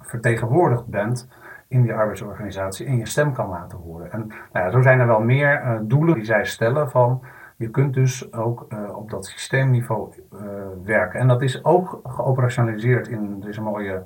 vertegenwoordigd 0.00 0.86
bent 0.86 1.28
in 1.72 1.82
die 1.82 1.94
arbeidsorganisatie 1.94 2.86
en 2.86 2.96
je 2.96 3.06
stem 3.06 3.32
kan 3.32 3.48
laten 3.48 3.78
horen. 3.78 4.12
En 4.12 4.32
nou 4.52 4.70
zo 4.70 4.80
zijn 4.80 5.00
er 5.00 5.06
wel 5.06 5.20
meer 5.20 5.80
doelen 5.82 6.14
die 6.14 6.24
zij 6.24 6.44
stellen 6.44 6.90
van 6.90 7.22
je 7.56 7.70
kunt 7.70 7.94
dus 7.94 8.32
ook 8.32 8.66
uh, 8.68 8.96
op 8.96 9.10
dat 9.10 9.26
systeemniveau 9.26 10.12
uh, 10.32 10.40
werken. 10.84 11.20
En 11.20 11.28
dat 11.28 11.42
is 11.42 11.64
ook 11.64 12.00
geoperationaliseerd 12.04 13.08
in 13.08 13.40
deze 13.40 13.62
mooie 13.62 14.02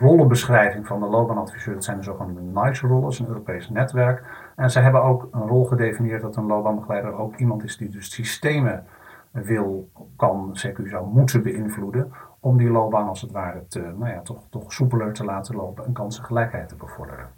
rollenbeschrijving 0.00 0.86
van 0.86 1.00
de 1.00 1.06
loopbaanadviseur. 1.06 1.74
Dat 1.74 1.84
zijn 1.84 1.96
de 1.96 2.02
zogenaamde 2.02 2.40
NICE-rollen, 2.40 3.14
een 3.18 3.26
Europees 3.26 3.70
netwerk. 3.70 4.22
En 4.56 4.70
ze 4.70 4.80
hebben 4.80 5.02
ook 5.02 5.28
een 5.30 5.46
rol 5.46 5.64
gedefinieerd 5.64 6.22
dat 6.22 6.36
een 6.36 6.46
loopbaanbegeleider 6.46 7.18
ook 7.18 7.36
iemand 7.36 7.64
is 7.64 7.76
die 7.76 7.88
dus 7.88 8.14
systemen 8.14 8.84
wil, 9.30 9.90
kan, 10.16 10.56
CQ 10.66 10.88
zou 10.88 11.06
moeten 11.06 11.42
beïnvloeden. 11.42 12.12
Om 12.40 12.58
die 12.58 12.70
loopbaan 12.70 13.08
als 13.08 13.20
het 13.20 13.30
ware 13.30 13.62
nou 13.74 14.08
ja, 14.08 14.20
toch, 14.20 14.42
toch 14.50 14.72
soepeler 14.72 15.12
te 15.12 15.24
laten 15.24 15.56
lopen 15.56 15.84
en 15.84 15.92
kansengelijkheid 15.92 16.68
te 16.68 16.74
bevorderen. 16.74 17.28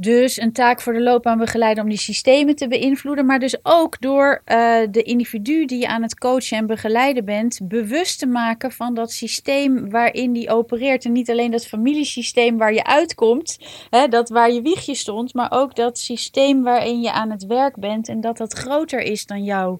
Dus 0.00 0.40
een 0.40 0.52
taak 0.52 0.80
voor 0.80 0.92
de 0.92 1.02
loopbaanbegeleider 1.02 1.82
om 1.82 1.88
die 1.88 1.98
systemen 1.98 2.56
te 2.56 2.68
beïnvloeden, 2.68 3.26
maar 3.26 3.38
dus 3.38 3.58
ook 3.62 4.00
door 4.00 4.42
uh, 4.46 4.78
de 4.90 5.02
individu 5.02 5.64
die 5.64 5.78
je 5.78 5.88
aan 5.88 6.02
het 6.02 6.18
coachen 6.18 6.58
en 6.58 6.66
begeleiden 6.66 7.24
bent, 7.24 7.60
bewust 7.62 8.18
te 8.18 8.26
maken 8.26 8.72
van 8.72 8.94
dat 8.94 9.12
systeem 9.12 9.90
waarin 9.90 10.32
die 10.32 10.50
opereert. 10.50 11.04
En 11.04 11.12
niet 11.12 11.30
alleen 11.30 11.50
dat 11.50 11.66
familiesysteem 11.66 12.58
waar 12.58 12.72
je 12.72 12.84
uitkomt, 12.84 13.58
hè, 13.90 14.08
dat 14.08 14.28
waar 14.28 14.52
je 14.52 14.62
wiegje 14.62 14.94
stond, 14.94 15.34
maar 15.34 15.50
ook 15.50 15.74
dat 15.74 15.98
systeem 15.98 16.62
waarin 16.62 17.00
je 17.00 17.12
aan 17.12 17.30
het 17.30 17.46
werk 17.46 17.76
bent 17.76 18.08
en 18.08 18.20
dat 18.20 18.36
dat 18.36 18.52
groter 18.52 19.00
is 19.00 19.26
dan 19.26 19.44
jou. 19.44 19.78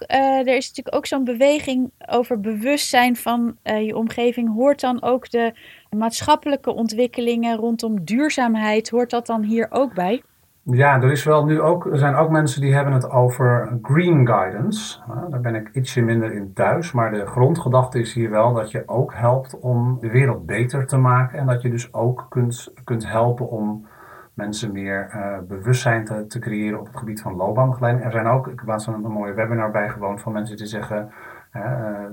Uh, 0.00 0.38
er 0.38 0.56
is 0.56 0.68
natuurlijk 0.68 0.96
ook 0.96 1.06
zo'n 1.06 1.24
beweging 1.24 1.90
over 2.08 2.40
bewustzijn 2.40 3.16
van 3.16 3.56
uh, 3.64 3.86
je 3.86 3.96
omgeving. 3.96 4.54
Hoort 4.54 4.80
dan 4.80 5.02
ook 5.02 5.30
de 5.30 5.52
maatschappelijke 5.90 6.74
ontwikkelingen 6.74 7.56
rondom 7.56 8.04
duurzaamheid, 8.04 8.90
hoort 8.90 9.10
dat 9.10 9.26
dan 9.26 9.42
hier 9.42 9.66
ook 9.70 9.94
bij? 9.94 10.22
Ja, 10.66 11.02
er, 11.02 11.10
is 11.10 11.24
wel 11.24 11.44
nu 11.44 11.60
ook, 11.60 11.86
er 11.86 11.98
zijn 11.98 12.14
ook 12.14 12.30
mensen 12.30 12.60
die 12.60 12.74
hebben 12.74 12.92
het 12.92 13.10
over 13.10 13.78
green 13.82 14.26
guidance. 14.26 14.98
Daar 15.30 15.40
ben 15.40 15.54
ik 15.54 15.70
ietsje 15.72 16.00
minder 16.00 16.32
in 16.32 16.52
thuis. 16.52 16.92
Maar 16.92 17.10
de 17.10 17.26
grondgedachte 17.26 18.00
is 18.00 18.12
hier 18.12 18.30
wel 18.30 18.54
dat 18.54 18.70
je 18.70 18.82
ook 18.86 19.14
helpt 19.14 19.60
om 19.60 19.98
de 20.00 20.10
wereld 20.10 20.46
beter 20.46 20.86
te 20.86 20.96
maken. 20.96 21.38
En 21.38 21.46
dat 21.46 21.62
je 21.62 21.70
dus 21.70 21.92
ook 21.92 22.26
kunt, 22.28 22.72
kunt 22.84 23.08
helpen 23.08 23.50
om 23.50 23.86
mensen 24.34 24.72
meer 24.72 25.10
uh, 25.14 25.38
bewustzijn 25.48 26.04
te, 26.04 26.26
te, 26.26 26.38
creëren 26.38 26.78
op 26.78 26.86
het 26.86 26.96
gebied 26.96 27.20
van 27.20 27.36
loopbaanbegeleiding. 27.36 28.04
Er 28.04 28.12
zijn 28.12 28.26
ook, 28.26 28.46
ik 28.46 28.58
heb 28.58 28.68
laatst 28.68 28.86
een, 28.86 29.00
mooie 29.00 29.32
webinar 29.32 29.70
bijgewoond 29.70 30.20
van 30.20 30.32
mensen 30.32 30.56
die 30.56 30.66
zeggen, 30.66 31.12
uh, 31.52 31.62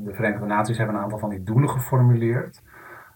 de 0.04 0.14
Verenigde 0.14 0.46
Naties 0.46 0.78
hebben 0.78 0.96
een 0.96 1.02
aantal 1.02 1.20
van 1.20 1.30
die 1.30 1.44
doelen 1.44 1.70
geformuleerd. 1.70 2.62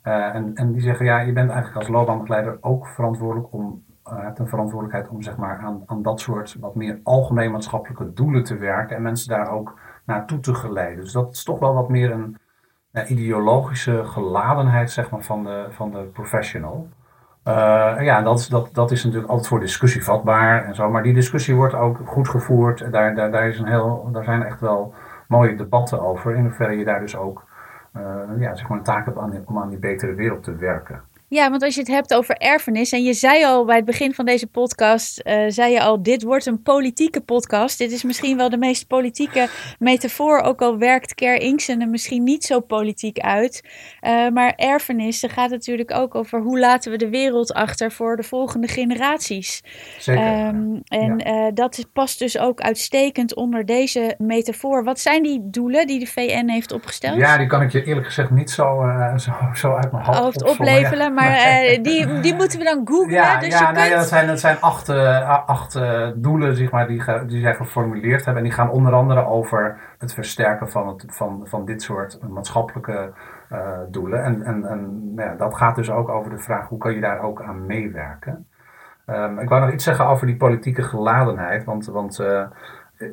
Uh, 0.03 0.35
en, 0.35 0.55
en 0.55 0.71
die 0.71 0.81
zeggen, 0.81 1.05
ja, 1.05 1.19
je 1.19 1.33
bent 1.33 1.49
eigenlijk 1.49 1.77
als 1.77 1.87
loopbaanbegeleider 1.87 2.57
ook 2.61 2.87
verantwoordelijk 2.87 3.53
om, 3.53 3.83
hebt 4.03 4.39
een 4.39 4.47
verantwoordelijkheid 4.47 5.09
om 5.09 5.21
zeg 5.21 5.37
maar 5.37 5.57
aan, 5.57 5.83
aan 5.85 6.01
dat 6.01 6.19
soort 6.19 6.55
wat 6.59 6.75
meer 6.75 6.99
algemeen 7.03 7.51
maatschappelijke 7.51 8.13
doelen 8.13 8.43
te 8.43 8.57
werken 8.57 8.95
en 8.95 9.01
mensen 9.01 9.29
daar 9.29 9.51
ook 9.51 9.79
naartoe 10.05 10.39
te 10.39 10.53
geleiden. 10.53 11.03
Dus 11.03 11.13
dat 11.13 11.33
is 11.33 11.43
toch 11.43 11.59
wel 11.59 11.73
wat 11.73 11.89
meer 11.89 12.11
een 12.11 12.37
ideologische 13.07 14.05
geladenheid 14.05 14.91
zeg 14.91 15.09
maar, 15.09 15.23
van, 15.23 15.43
de, 15.43 15.67
van 15.69 15.91
de 15.91 16.03
professional. 16.03 16.87
Uh, 17.47 17.95
ja, 17.99 18.21
dat, 18.21 18.47
dat, 18.49 18.69
dat 18.71 18.91
is 18.91 19.03
natuurlijk 19.03 19.31
altijd 19.31 19.47
voor 19.47 19.59
discussie 19.59 20.03
vatbaar 20.03 20.65
en 20.65 20.75
zo. 20.75 20.89
Maar 20.89 21.03
die 21.03 21.13
discussie 21.13 21.55
wordt 21.55 21.73
ook 21.73 21.97
goed 22.05 22.29
gevoerd. 22.29 22.91
Daar, 22.91 23.15
daar, 23.15 23.31
daar, 23.31 23.47
is 23.47 23.59
een 23.59 23.67
heel, 23.67 24.09
daar 24.11 24.23
zijn 24.23 24.43
echt 24.43 24.59
wel 24.59 24.93
mooie 25.27 25.55
debatten 25.55 26.01
over. 26.01 26.35
In 26.35 26.43
hoeverre 26.43 26.77
je 26.77 26.85
daar 26.85 26.99
dus 26.99 27.15
ook 27.15 27.43
uh, 27.97 28.03
ja, 28.37 28.55
zeg 28.55 28.67
maar 28.67 28.77
een 28.77 28.83
taak 28.83 29.05
hebt 29.05 29.17
om 29.45 29.59
aan 29.59 29.69
die 29.69 29.79
betere 29.79 30.13
wereld 30.13 30.43
te 30.43 30.55
werken. 30.55 31.01
Ja, 31.27 31.49
want 31.49 31.63
als 31.63 31.73
je 31.73 31.79
het 31.79 31.89
hebt 31.89 32.13
over 32.13 32.35
erfenis, 32.35 32.91
en 32.91 33.03
je 33.03 33.13
zei 33.13 33.45
al 33.45 33.65
bij 33.65 33.75
het 33.75 33.85
begin 33.85 34.13
van 34.13 34.25
deze 34.25 34.47
podcast, 34.47 35.21
uh, 35.23 35.43
zei 35.47 35.71
je 35.71 35.81
al, 35.81 36.03
dit 36.03 36.23
wordt 36.23 36.45
een 36.45 36.61
politieke 36.61 37.21
podcast. 37.21 37.77
Dit 37.77 37.91
is 37.91 38.03
misschien 38.03 38.37
wel 38.37 38.49
de 38.49 38.57
meest 38.57 38.87
politieke 38.87 39.47
metafoor, 39.79 40.39
ook 40.39 40.61
al 40.61 40.77
werkt 40.77 41.13
Ker 41.13 41.41
Inksen 41.41 41.81
er 41.81 41.87
misschien 41.87 42.23
niet 42.23 42.43
zo 42.43 42.59
politiek 42.59 43.19
uit. 43.19 43.63
Uh, 44.01 44.29
maar 44.29 44.53
erfenis, 44.55 45.23
er 45.23 45.29
gaat 45.29 45.49
natuurlijk 45.49 45.93
ook 45.93 46.15
over 46.15 46.41
hoe 46.41 46.59
laten 46.59 46.91
we 46.91 46.97
de 46.97 47.09
wereld 47.09 47.53
achter 47.53 47.91
voor 47.91 48.15
de 48.15 48.23
volgende 48.23 48.67
generaties. 48.67 49.63
Zeker. 49.97 50.47
Um, 50.47 50.81
en 50.83 51.17
ja. 51.17 51.47
uh, 51.47 51.51
dat 51.53 51.85
past 51.93 52.19
dus 52.19 52.37
ook 52.37 52.61
uitstekend 52.61 53.35
onder 53.35 53.65
deze 53.65 54.15
metafoor. 54.17 54.83
Wat 54.83 54.99
zijn 54.99 55.23
die 55.23 55.39
doelen 55.43 55.87
die 55.87 55.99
de 55.99 56.07
VN 56.07 56.47
heeft 56.47 56.71
opgesteld? 56.71 57.17
Ja, 57.17 57.37
die 57.37 57.47
kan 57.47 57.61
ik 57.61 57.71
je 57.71 57.83
eerlijk 57.83 58.05
gezegd 58.05 58.29
niet 58.31 58.49
zo, 58.49 58.83
zo, 59.17 59.31
zo 59.53 59.73
uit 59.73 59.91
mijn 59.91 60.05
hoofd 60.05 60.43
opleveren. 60.43 61.13
Maar 61.15 61.29
uh, 61.29 61.83
die, 61.83 62.19
die 62.19 62.35
moeten 62.35 62.59
we 62.59 62.65
dan 62.65 62.81
googlen. 62.87 63.13
Ja, 63.13 63.39
dus 63.39 63.59
ja 63.59 63.59
je 63.59 63.73
kunt... 63.73 63.87
ja, 63.87 63.95
dat 63.95 64.07
zijn, 64.07 64.27
dat 64.27 64.39
zijn 64.39 64.57
acht, 64.59 64.89
uh, 64.89 65.47
acht 65.47 65.75
uh, 65.75 66.07
doelen 66.15 66.55
zeg 66.55 66.71
maar, 66.71 66.87
die, 66.87 67.03
die 67.27 67.41
zij 67.41 67.55
geformuleerd 67.55 68.25
hebben. 68.25 68.43
En 68.43 68.49
die 68.49 68.57
gaan 68.57 68.69
onder 68.69 68.93
andere 68.93 69.25
over 69.25 69.77
het 69.97 70.13
versterken 70.13 70.69
van, 70.69 70.87
het, 70.87 71.05
van, 71.07 71.41
van 71.47 71.65
dit 71.65 71.81
soort 71.81 72.19
maatschappelijke 72.29 73.13
doelen. 73.89 74.23
En, 74.23 74.43
en, 74.43 74.65
en 74.65 75.13
nou 75.15 75.29
ja, 75.29 75.35
dat 75.35 75.55
gaat 75.55 75.75
dus 75.75 75.91
ook 75.91 76.09
over 76.09 76.31
de 76.31 76.39
vraag 76.39 76.67
hoe 76.67 76.77
kan 76.77 76.93
je 76.93 77.01
daar 77.01 77.21
ook 77.21 77.41
aan 77.41 77.65
meewerken. 77.65 78.47
Um, 79.07 79.39
ik 79.39 79.49
wou 79.49 79.61
nog 79.61 79.71
iets 79.71 79.83
zeggen 79.83 80.05
over 80.05 80.27
die 80.27 80.35
politieke 80.35 80.81
geladenheid. 80.81 81.63
Want, 81.63 81.85
want 81.85 82.23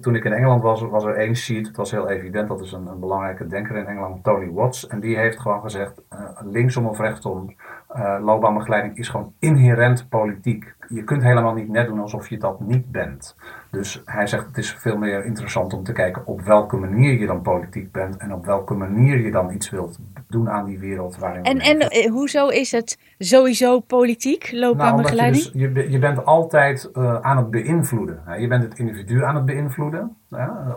toen 0.00 0.14
ik 0.14 0.24
in 0.24 0.32
Engeland 0.32 0.62
was, 0.62 0.82
was 0.82 1.04
er 1.04 1.16
één 1.16 1.36
sheet. 1.36 1.66
Het 1.66 1.76
was 1.76 1.90
heel 1.90 2.08
evident, 2.08 2.48
dat 2.48 2.60
is 2.60 2.72
een, 2.72 2.86
een 2.86 3.00
belangrijke 3.00 3.46
denker 3.46 3.76
in 3.76 3.86
Engeland, 3.86 4.24
Tony 4.24 4.50
Watts. 4.50 4.86
En 4.86 5.00
die 5.00 5.16
heeft 5.16 5.40
gewoon 5.40 5.60
gezegd, 5.60 6.02
uh, 6.12 6.18
linksom 6.40 6.86
of 6.86 6.98
rechtsom, 6.98 7.54
uh, 7.96 8.16
loopbaanbegeleiding 8.20 8.96
is 8.96 9.08
gewoon 9.08 9.32
inherent 9.38 10.08
politiek. 10.08 10.74
Je 10.88 11.04
kunt 11.04 11.22
helemaal 11.22 11.54
niet 11.54 11.68
net 11.68 11.86
doen 11.86 12.00
alsof 12.00 12.28
je 12.28 12.38
dat 12.38 12.60
niet 12.60 12.90
bent. 12.90 13.36
Dus 13.70 14.02
hij 14.04 14.26
zegt 14.26 14.46
het 14.46 14.58
is 14.58 14.74
veel 14.74 14.96
meer 14.96 15.24
interessant 15.24 15.72
om 15.72 15.84
te 15.84 15.92
kijken 15.92 16.26
op 16.26 16.40
welke 16.40 16.76
manier 16.76 17.18
je 17.18 17.26
dan 17.26 17.42
politiek 17.42 17.92
bent 17.92 18.16
en 18.16 18.32
op 18.32 18.44
welke 18.44 18.74
manier 18.74 19.20
je 19.20 19.30
dan 19.30 19.52
iets 19.52 19.70
wilt 19.70 19.98
doen 20.32 20.50
aan 20.50 20.64
die 20.64 20.78
wereld 20.78 21.18
waarin 21.18 21.42
en, 21.42 21.58
En 21.58 21.76
uh, 21.76 22.10
hoezo 22.10 22.48
is 22.48 22.72
het 22.72 22.98
sowieso 23.18 23.80
politiek, 23.80 24.50
loopbaanbegeleiding? 24.52 25.44
Nou, 25.44 25.58
je, 25.58 25.72
dus, 25.72 25.84
je, 25.84 25.90
je, 25.90 25.98
bent 25.98 26.24
altijd 26.24 26.90
uh, 26.94 27.20
aan 27.20 27.36
het 27.36 27.50
beïnvloeden. 27.50 28.22
Je 28.38 28.48
bent 28.48 28.62
het 28.62 28.78
individu 28.78 29.24
aan 29.24 29.34
het 29.34 29.44
beïnvloeden 29.44 30.16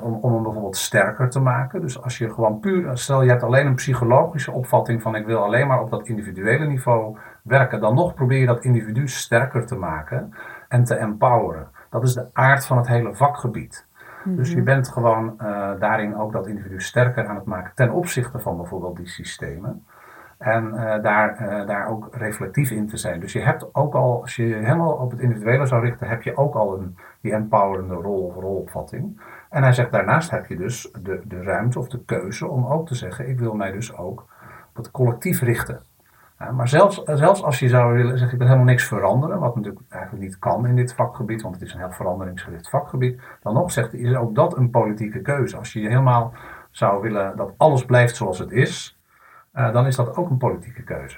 om, 0.01 0.13
om 0.21 0.33
hem 0.33 0.43
bijvoorbeeld 0.43 0.77
sterker 0.77 1.29
te 1.29 1.39
maken. 1.39 1.81
Dus 1.81 2.01
als 2.01 2.17
je 2.17 2.33
gewoon 2.33 2.59
puur, 2.59 2.97
stel 2.97 3.21
je 3.21 3.29
hebt 3.29 3.43
alleen 3.43 3.65
een 3.65 3.75
psychologische 3.75 4.51
opvatting 4.51 5.01
van 5.01 5.15
ik 5.15 5.25
wil 5.25 5.43
alleen 5.43 5.67
maar 5.67 5.81
op 5.81 5.89
dat 5.89 6.07
individuele 6.07 6.65
niveau 6.65 7.17
werken, 7.43 7.79
dan 7.79 7.95
nog 7.95 8.13
probeer 8.13 8.39
je 8.39 8.45
dat 8.45 8.63
individu 8.63 9.07
sterker 9.07 9.65
te 9.65 9.75
maken 9.75 10.33
en 10.67 10.83
te 10.83 10.95
empoweren. 10.95 11.67
Dat 11.89 12.03
is 12.03 12.13
de 12.13 12.29
aard 12.33 12.65
van 12.65 12.77
het 12.77 12.87
hele 12.87 13.15
vakgebied. 13.15 13.84
Dus 14.25 14.49
je 14.49 14.55
mhm. 14.55 14.65
bent 14.65 14.87
gewoon 14.87 15.33
uh, 15.41 15.71
daarin 15.79 16.17
ook 16.17 16.31
dat 16.31 16.47
individu 16.47 16.81
sterker 16.81 17.27
aan 17.27 17.35
het 17.35 17.45
maken 17.45 17.71
ten 17.75 17.91
opzichte 17.91 18.39
van 18.39 18.57
bijvoorbeeld 18.57 18.97
die 18.97 19.07
systemen. 19.07 19.85
En 20.37 20.65
uh, 20.73 21.01
daar, 21.01 21.41
uh, 21.41 21.67
daar 21.67 21.87
ook 21.87 22.07
reflectief 22.11 22.71
in 22.71 22.87
te 22.87 22.97
zijn. 22.97 23.19
Dus 23.19 23.33
je 23.33 23.41
hebt 23.41 23.75
ook 23.75 23.93
al, 23.93 24.21
als 24.21 24.35
je 24.35 24.47
je 24.47 24.55
helemaal 24.55 24.93
op 24.93 25.11
het 25.11 25.19
individuele 25.19 25.65
zou 25.65 25.85
richten, 25.85 26.07
heb 26.07 26.21
je 26.21 26.37
ook 26.37 26.55
al 26.55 26.77
een, 26.77 26.97
die 27.21 27.33
empowerende 27.33 27.93
rol 27.93 28.25
of 28.25 28.35
rolopvatting. 28.35 29.21
En 29.49 29.63
hij 29.63 29.73
zegt 29.73 29.91
daarnaast 29.91 30.31
heb 30.31 30.45
je 30.45 30.55
dus 30.55 30.91
de, 31.01 31.21
de 31.23 31.43
ruimte 31.43 31.79
of 31.79 31.87
de 31.87 32.03
keuze 32.05 32.47
om 32.47 32.65
ook 32.65 32.87
te 32.87 32.95
zeggen, 32.95 33.29
ik 33.29 33.39
wil 33.39 33.53
mij 33.53 33.71
dus 33.71 33.97
ook 33.97 34.25
op 34.69 34.75
het 34.75 34.91
collectief 34.91 35.41
richten. 35.41 35.79
Ja, 36.39 36.51
maar 36.51 36.67
zelfs, 36.67 37.01
zelfs 37.03 37.43
als 37.43 37.59
je 37.59 37.69
zou 37.69 37.93
willen 37.93 38.17
zeggen, 38.17 38.31
ik 38.31 38.37
wil 38.37 38.47
helemaal 38.47 38.69
niks 38.69 38.83
veranderen, 38.83 39.39
wat 39.39 39.55
natuurlijk 39.55 39.85
eigenlijk 39.89 40.23
niet 40.23 40.39
kan 40.39 40.67
in 40.67 40.75
dit 40.75 40.93
vakgebied, 40.93 41.41
want 41.41 41.55
het 41.55 41.63
is 41.63 41.73
een 41.73 41.79
heel 41.79 41.91
veranderingsgericht 41.91 42.69
vakgebied, 42.69 43.21
dan 43.41 43.53
nog 43.53 43.71
zegt 43.71 43.93
is 43.93 44.15
ook 44.15 44.35
dat 44.35 44.57
een 44.57 44.69
politieke 44.69 45.21
keuze. 45.21 45.57
Als 45.57 45.73
je 45.73 45.79
helemaal 45.79 46.33
zou 46.71 47.01
willen 47.01 47.37
dat 47.37 47.53
alles 47.57 47.85
blijft 47.85 48.15
zoals 48.15 48.39
het 48.39 48.51
is, 48.51 48.99
uh, 49.53 49.73
dan 49.73 49.87
is 49.87 49.95
dat 49.95 50.15
ook 50.15 50.29
een 50.29 50.37
politieke 50.37 50.83
keuze. 50.83 51.17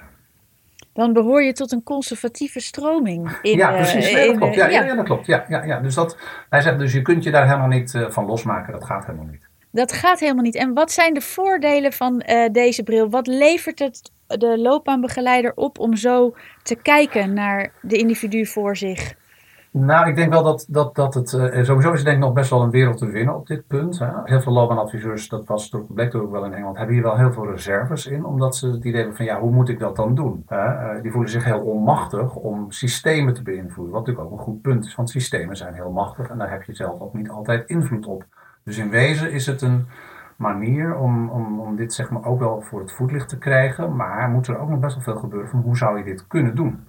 Dan 0.92 1.12
behoor 1.12 1.42
je 1.42 1.52
tot 1.52 1.72
een 1.72 1.82
conservatieve 1.82 2.60
stroming. 2.60 3.38
In, 3.42 3.56
ja, 3.56 3.70
precies. 3.70 4.12
Nee, 4.12 4.26
dat 4.26 4.36
klopt. 4.36 4.54
Ja, 4.54 4.68
ja. 4.68 4.84
ja, 4.84 4.94
dat 4.94 5.04
klopt. 5.04 5.26
Ja, 5.26 5.44
ja, 5.48 5.64
ja. 5.64 5.80
Dus 5.80 5.94
dat, 5.94 6.18
hij 6.48 6.60
zegt, 6.60 6.78
dus 6.78 6.92
je 6.92 7.02
kunt 7.02 7.24
je 7.24 7.30
daar 7.30 7.46
helemaal 7.46 7.68
niet 7.68 7.94
uh, 7.94 8.10
van 8.10 8.26
losmaken. 8.26 8.72
Dat 8.72 8.84
gaat 8.84 9.06
helemaal 9.06 9.26
niet. 9.26 9.48
Dat 9.70 9.92
gaat 9.92 10.20
helemaal 10.20 10.42
niet. 10.42 10.54
En 10.54 10.74
wat 10.74 10.90
zijn 10.90 11.14
de 11.14 11.20
voordelen 11.20 11.92
van 11.92 12.22
uh, 12.26 12.48
deze 12.52 12.82
bril? 12.82 13.10
Wat 13.10 13.26
levert 13.26 13.78
het 13.78 14.12
de 14.28 14.58
loopbaanbegeleider 14.58 15.52
op 15.54 15.78
om 15.78 15.96
zo 15.96 16.34
te 16.62 16.74
kijken 16.74 17.34
naar 17.34 17.72
de 17.80 17.96
individu 17.96 18.46
voor 18.46 18.76
zich? 18.76 19.16
Nou, 19.70 20.08
ik 20.08 20.16
denk 20.16 20.32
wel 20.32 20.42
dat, 20.42 20.66
dat, 20.68 20.94
dat 20.94 21.14
het. 21.14 21.32
Uh, 21.32 21.64
sowieso 21.64 21.92
is 21.92 22.04
denk 22.04 22.16
ik 22.16 22.22
nog 22.22 22.32
best 22.32 22.50
wel 22.50 22.62
een 22.62 22.70
wereld 22.70 22.98
te 22.98 23.06
winnen 23.06 23.34
op 23.34 23.46
dit 23.46 23.66
punt. 23.66 23.98
Hè. 23.98 24.06
Heel 24.24 24.40
veel 24.40 24.52
loopbaanadviseurs, 24.52 25.28
dat 25.28 25.46
was 25.46 25.68
toch, 25.68 25.82
bleek 25.94 26.14
ook 26.14 26.30
wel 26.30 26.44
in 26.44 26.52
Engeland, 26.52 26.76
hebben 26.76 26.94
hier 26.94 27.04
wel 27.04 27.16
heel 27.16 27.32
veel 27.32 27.50
reserves 27.50 28.06
in. 28.06 28.24
Omdat 28.24 28.56
ze 28.56 28.66
het 28.70 28.84
idee 28.84 28.96
hebben 28.96 29.16
van 29.16 29.24
ja, 29.24 29.40
hoe 29.40 29.50
moet 29.50 29.68
ik 29.68 29.78
dat 29.78 29.96
dan 29.96 30.14
doen? 30.14 30.44
Uh, 30.48 31.02
die 31.02 31.10
voelen 31.10 31.30
zich 31.30 31.44
heel 31.44 31.60
onmachtig 31.60 32.34
om 32.34 32.70
systemen 32.70 33.34
te 33.34 33.42
beïnvloeden. 33.42 33.94
Wat 33.94 34.06
natuurlijk 34.06 34.32
ook 34.32 34.38
een 34.38 34.44
goed 34.44 34.62
punt 34.62 34.86
is, 34.86 34.94
want 34.94 35.10
systemen 35.10 35.56
zijn 35.56 35.74
heel 35.74 35.90
machtig 35.90 36.28
en 36.28 36.38
daar 36.38 36.50
heb 36.50 36.62
je 36.62 36.74
zelf 36.74 37.00
ook 37.00 37.14
niet 37.14 37.28
altijd 37.28 37.68
invloed 37.68 38.06
op. 38.06 38.24
Dus 38.64 38.78
in 38.78 38.90
wezen 38.90 39.32
is 39.32 39.46
het 39.46 39.62
een 39.62 39.86
manier 40.38 40.96
om, 40.96 41.28
om, 41.28 41.60
om 41.60 41.76
dit 41.76 41.92
zeg 41.92 42.10
maar 42.10 42.24
ook 42.24 42.38
wel 42.38 42.60
voor 42.60 42.80
het 42.80 42.92
voetlicht 42.92 43.28
te 43.28 43.38
krijgen. 43.38 43.96
Maar 43.96 44.28
moet 44.28 44.46
er 44.46 44.58
ook 44.58 44.68
nog 44.68 44.78
best 44.78 44.94
wel 44.94 45.04
veel 45.04 45.20
gebeuren 45.20 45.48
van 45.48 45.60
hoe 45.60 45.76
zou 45.76 45.98
je 45.98 46.04
dit 46.04 46.26
kunnen 46.26 46.54
doen? 46.54 46.86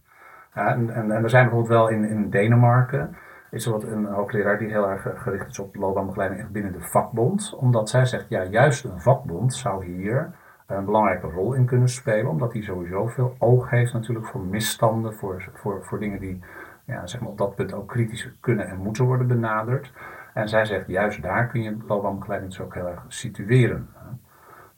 en, 0.54 0.90
en, 0.90 1.12
er 1.12 1.30
zijn 1.30 1.44
bijvoorbeeld 1.44 1.80
wel 1.80 1.90
in, 1.90 2.04
in 2.04 2.30
Denemarken 2.30 3.16
is 3.52 3.66
er 3.66 3.72
wat 3.72 3.84
een 3.84 4.06
hoogleraar 4.06 4.58
die 4.58 4.70
heel 4.70 4.90
erg 4.90 5.08
gericht 5.16 5.50
is 5.50 5.60
op 5.60 5.76
loopbaanbegeleiding 5.76 6.52
binnen 6.52 6.72
de 6.72 6.82
vakbond. 6.82 7.56
Omdat 7.56 7.90
zij 7.90 8.06
zegt, 8.06 8.30
ja, 8.30 8.44
juist 8.44 8.84
een 8.84 9.02
vakbond 9.02 9.54
zou 9.54 9.86
hier 9.86 10.32
een 10.66 10.86
belangrijke 10.86 11.28
rol 11.28 11.54
in 11.54 11.66
kunnen 11.66 11.90
spelen. 11.90 12.30
Omdat 12.30 12.52
die 12.52 12.64
sowieso 12.64 13.08
veel 13.08 13.36
oog 13.40 13.70
heeft 13.70 13.94
natuurlijk 13.94 14.26
voor 14.26 14.42
misstanden, 14.42 15.14
voor, 15.14 15.50
voor, 15.54 15.84
voor 15.84 16.00
dingen 16.00 16.20
die 16.20 16.40
ja, 16.86 17.08
zeg 17.08 17.22
maar 17.22 17.30
op 17.30 17.38
dat 17.38 17.56
punt 17.56 17.74
ook 17.74 17.88
kritisch 17.88 18.32
kunnen 18.40 18.68
en 18.68 18.78
moeten 18.78 19.06
worden 19.06 19.28
benaderd. 19.28 19.94
En 20.40 20.50
zij 20.50 20.66
zegt, 20.66 20.88
juist 20.88 21.22
daar 21.22 21.48
kun 21.48 21.62
je 21.62 21.78
loopbaanbegeleiding 21.88 22.60
ook 22.60 22.74
heel 22.74 22.88
erg 22.88 23.04
situeren. 23.08 23.90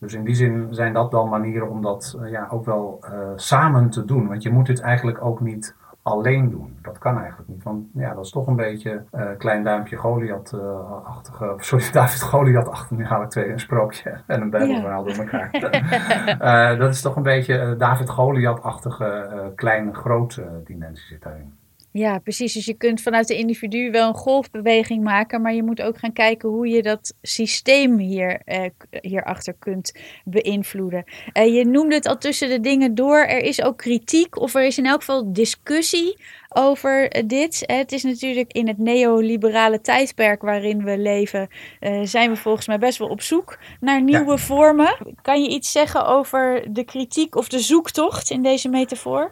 Dus 0.01 0.13
in 0.13 0.23
die 0.23 0.35
zin 0.35 0.67
zijn 0.71 0.93
dat 0.93 1.11
dan 1.11 1.29
manieren 1.29 1.69
om 1.69 1.81
dat 1.81 2.17
uh, 2.21 2.31
ja, 2.31 2.47
ook 2.51 2.65
wel 2.65 2.99
uh, 3.03 3.09
samen 3.35 3.89
te 3.89 4.05
doen. 4.05 4.27
Want 4.27 4.43
je 4.43 4.49
moet 4.49 4.65
dit 4.65 4.81
eigenlijk 4.81 5.23
ook 5.23 5.41
niet 5.41 5.75
alleen 6.01 6.49
doen. 6.49 6.77
Dat 6.81 6.97
kan 6.97 7.17
eigenlijk 7.17 7.49
niet. 7.49 7.63
Want 7.63 7.85
ja, 7.93 8.13
dat 8.13 8.25
is 8.25 8.31
toch 8.31 8.47
een 8.47 8.55
beetje 8.55 9.03
uh, 9.15 9.29
klein 9.37 9.63
duimpje 9.63 9.95
Goliath-achtige. 9.95 11.53
sorry, 11.57 11.91
David 11.91 12.21
Goliath-achtige. 12.21 12.95
Nu 12.95 13.05
haal 13.05 13.21
ik 13.21 13.29
twee 13.29 13.51
een 13.51 13.59
sprookje 13.59 14.21
en 14.27 14.41
een 14.41 14.49
bijbelverhaal 14.49 15.07
ja. 15.07 15.13
door 15.13 15.25
elkaar. 15.25 16.77
dat 16.79 16.89
is 16.89 17.01
toch 17.01 17.15
een 17.15 17.23
beetje 17.23 17.75
David 17.77 18.09
Goliath-achtige 18.09 19.51
kleine 19.55 19.93
grote 19.93 20.61
dimensie 20.63 21.07
zit 21.07 21.23
daarin. 21.23 21.59
Ja, 21.93 22.19
precies. 22.19 22.53
Dus 22.53 22.65
je 22.65 22.73
kunt 22.73 23.01
vanuit 23.01 23.27
de 23.27 23.37
individu 23.37 23.91
wel 23.91 24.07
een 24.07 24.13
golfbeweging 24.13 25.03
maken, 25.03 25.41
maar 25.41 25.53
je 25.53 25.63
moet 25.63 25.81
ook 25.81 25.97
gaan 25.97 26.13
kijken 26.13 26.49
hoe 26.49 26.67
je 26.67 26.81
dat 26.81 27.13
systeem 27.21 27.97
hier, 27.97 28.41
eh, 28.45 28.69
hierachter 29.01 29.55
kunt 29.59 29.93
beïnvloeden. 30.25 31.03
Eh, 31.33 31.55
je 31.55 31.65
noemde 31.65 31.95
het 31.95 32.07
al 32.07 32.17
tussen 32.17 32.49
de 32.49 32.59
dingen 32.59 32.95
door. 32.95 33.17
Er 33.17 33.43
is 33.43 33.61
ook 33.61 33.77
kritiek, 33.77 34.39
of 34.39 34.55
er 34.55 34.63
is 34.63 34.77
in 34.77 34.85
elk 34.85 34.99
geval 34.99 35.33
discussie 35.33 36.17
over 36.49 37.23
dit. 37.27 37.63
Het 37.65 37.91
is 37.91 38.03
natuurlijk 38.03 38.51
in 38.51 38.67
het 38.67 38.77
neoliberale 38.77 39.81
tijdperk 39.81 40.41
waarin 40.41 40.83
we 40.83 40.97
leven, 40.97 41.47
uh, 41.79 42.01
zijn 42.03 42.29
we 42.29 42.35
volgens 42.35 42.67
mij 42.67 42.77
best 42.79 42.97
wel 42.97 43.07
op 43.07 43.21
zoek 43.21 43.57
naar 43.79 44.01
nieuwe 44.01 44.37
vormen. 44.37 44.97
Kan 45.21 45.41
je 45.43 45.49
iets 45.49 45.71
zeggen 45.71 46.05
over 46.05 46.73
de 46.73 46.83
kritiek 46.83 47.35
of 47.35 47.47
de 47.47 47.59
zoektocht 47.59 48.29
in 48.29 48.41
deze 48.41 48.69
metafoor? 48.69 49.31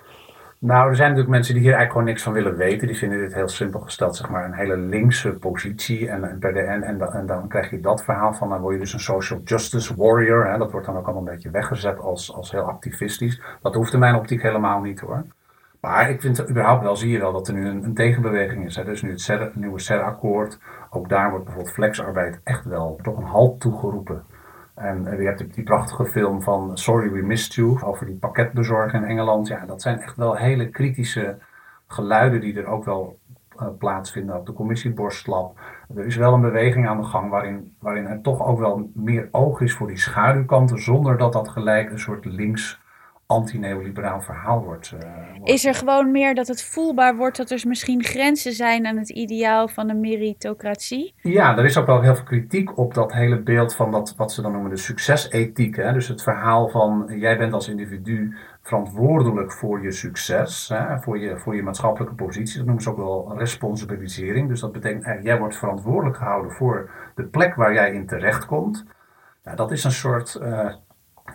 Nou, 0.62 0.90
er 0.90 0.96
zijn 0.96 1.08
natuurlijk 1.10 1.36
mensen 1.36 1.54
die 1.54 1.64
hier 1.64 1.74
eigenlijk 1.74 1.92
gewoon 1.92 2.08
niks 2.08 2.24
van 2.24 2.34
willen 2.34 2.56
weten. 2.56 2.88
Die 2.88 2.98
vinden 2.98 3.20
dit 3.20 3.34
heel 3.34 3.48
simpel 3.48 3.80
gesteld, 3.80 4.16
zeg 4.16 4.30
maar, 4.30 4.46
een 4.46 4.54
hele 4.54 4.78
linkse 4.78 5.32
positie. 5.32 6.10
En, 6.10 6.24
en, 6.24 6.40
en, 6.42 6.84
en, 6.84 7.02
en 7.02 7.26
dan 7.26 7.48
krijg 7.48 7.70
je 7.70 7.80
dat 7.80 8.04
verhaal 8.04 8.34
van, 8.34 8.50
dan 8.50 8.62
word 8.62 8.74
je 8.74 8.80
dus 8.80 8.94
een 8.94 9.00
social 9.00 9.40
justice 9.44 9.96
warrior. 9.96 10.46
Hè. 10.52 10.58
Dat 10.58 10.72
wordt 10.72 10.86
dan 10.86 10.98
ook 10.98 11.06
allemaal 11.06 11.28
een 11.28 11.34
beetje 11.34 11.50
weggezet 11.50 12.00
als, 12.00 12.34
als 12.34 12.52
heel 12.52 12.62
activistisch. 12.62 13.42
Dat 13.62 13.74
hoeft 13.74 13.94
in 13.94 14.00
mijn 14.00 14.16
optiek 14.16 14.42
helemaal 14.42 14.82
niet 14.82 15.00
hoor. 15.00 15.26
Maar 15.82 16.10
ik 16.10 16.22
vind 16.22 16.50
überhaupt 16.50 16.84
wel, 16.84 16.96
zie 16.96 17.12
je 17.12 17.20
wel 17.20 17.32
dat 17.32 17.48
er 17.48 17.54
nu 17.54 17.68
een, 17.68 17.94
tegenbeweging 17.94 18.66
is. 18.66 18.76
Hè. 18.76 18.84
Dus 18.84 19.02
nu 19.02 19.10
het 19.10 19.22
CER, 19.22 19.52
nieuwe 19.54 19.80
CER-akkoord. 19.80 20.60
Ook 20.90 21.10
daar 21.10 21.30
wordt 21.30 21.46
bijvoorbeeld 21.46 21.76
flexarbeid 21.76 22.40
echt 22.44 22.66
wel 22.66 23.00
toch 23.02 23.18
een 23.18 23.24
halt 23.24 23.60
toegeroepen. 23.60 24.24
En 24.80 25.04
je 25.04 25.26
hebt 25.26 25.54
die 25.54 25.64
prachtige 25.64 26.06
film 26.06 26.42
van 26.42 26.78
Sorry 26.78 27.12
We 27.12 27.22
Missed 27.22 27.54
You 27.54 27.84
over 27.84 28.06
die 28.06 28.16
pakketbezorger 28.16 29.02
in 29.02 29.08
Engeland. 29.08 29.48
Ja, 29.48 29.66
dat 29.66 29.82
zijn 29.82 30.00
echt 30.00 30.16
wel 30.16 30.36
hele 30.36 30.70
kritische 30.70 31.38
geluiden 31.88 32.42
die 32.42 32.58
er 32.60 32.66
ook 32.66 32.86
wel 32.86 33.20
uh, 33.62 33.68
plaatsvinden 33.78 34.36
op 34.36 34.46
de 34.46 34.54
commissie 34.54 34.92
Borstlab. 34.92 35.60
Er 35.96 36.06
is 36.06 36.16
wel 36.16 36.34
een 36.34 36.42
beweging 36.42 36.88
aan 36.88 36.98
de 36.98 37.08
gang 37.08 37.30
waarin, 37.30 37.76
waarin 37.80 38.06
er 38.06 38.22
toch 38.22 38.46
ook 38.46 38.60
wel 38.60 38.92
meer 38.94 39.28
oog 39.32 39.62
is 39.62 39.74
voor 39.74 39.88
die 39.88 39.98
schaduwkanten, 39.98 40.82
zonder 40.82 41.18
dat 41.18 41.34
dat 41.34 41.50
gelijk 41.50 41.92
een 41.92 42.00
soort 42.00 42.26
links 42.26 42.80
anti-neoliberaal 43.30 44.22
verhaal 44.22 44.64
wordt, 44.64 44.94
uh, 45.04 45.10
Is 45.44 45.66
er 45.66 45.74
gewoon 45.74 46.12
meer 46.12 46.36
dat 46.36 46.48
het 46.48 46.64
voelbaar 46.64 47.16
wordt 47.16 47.38
dat 47.38 47.50
er 47.50 47.62
misschien 47.68 48.04
grenzen 48.04 48.54
zijn 48.54 48.86
aan 48.86 48.98
het 48.98 49.10
ideaal 49.10 49.68
van 49.68 49.90
een 49.90 50.00
meritocratie? 50.00 51.14
Ja, 51.22 51.58
er 51.58 51.66
is 51.66 51.78
ook 51.78 51.86
wel 51.86 52.02
heel 52.02 52.16
veel 52.16 52.24
kritiek 52.24 52.78
op 52.78 52.94
dat 52.94 53.14
hele 53.14 53.42
beeld 53.42 53.76
van 53.76 53.92
dat, 53.92 54.14
wat 54.18 54.32
ze 54.32 54.42
dan 54.42 54.52
noemen 54.52 54.70
de 54.70 54.78
succesethiek. 54.78 55.76
Hè? 55.76 55.94
Dus 55.94 56.08
het 56.08 56.24
verhaal 56.24 56.70
van 56.70 57.06
jij 57.18 57.38
bent 57.38 57.54
als 57.54 57.68
individu 57.68 58.36
verantwoordelijk 58.62 59.52
voor 59.52 59.84
je 59.84 59.92
succes, 59.92 60.70
hè? 60.74 61.00
Voor, 61.00 61.20
je, 61.20 61.38
voor 61.38 61.56
je 61.56 61.64
maatschappelijke 61.64 62.16
positie. 62.16 62.58
Dat 62.58 62.66
noemen 62.66 62.84
ze 62.84 62.90
ook 62.90 62.98
wel 62.98 63.38
responsabilisering. 63.38 64.48
Dus 64.48 64.60
dat 64.60 64.72
betekent 64.72 65.04
eigenlijk, 65.04 65.34
jij 65.34 65.40
wordt 65.40 65.58
verantwoordelijk 65.58 66.18
gehouden 66.18 66.52
voor 66.52 66.90
de 67.16 67.24
plek 67.24 67.56
waar 67.56 67.74
jij 67.74 67.94
in 67.94 68.06
terechtkomt. 68.06 68.86
Dat 69.56 69.72
is 69.72 69.84
een 69.84 69.92
soort 69.92 70.40
uh, 70.42 70.74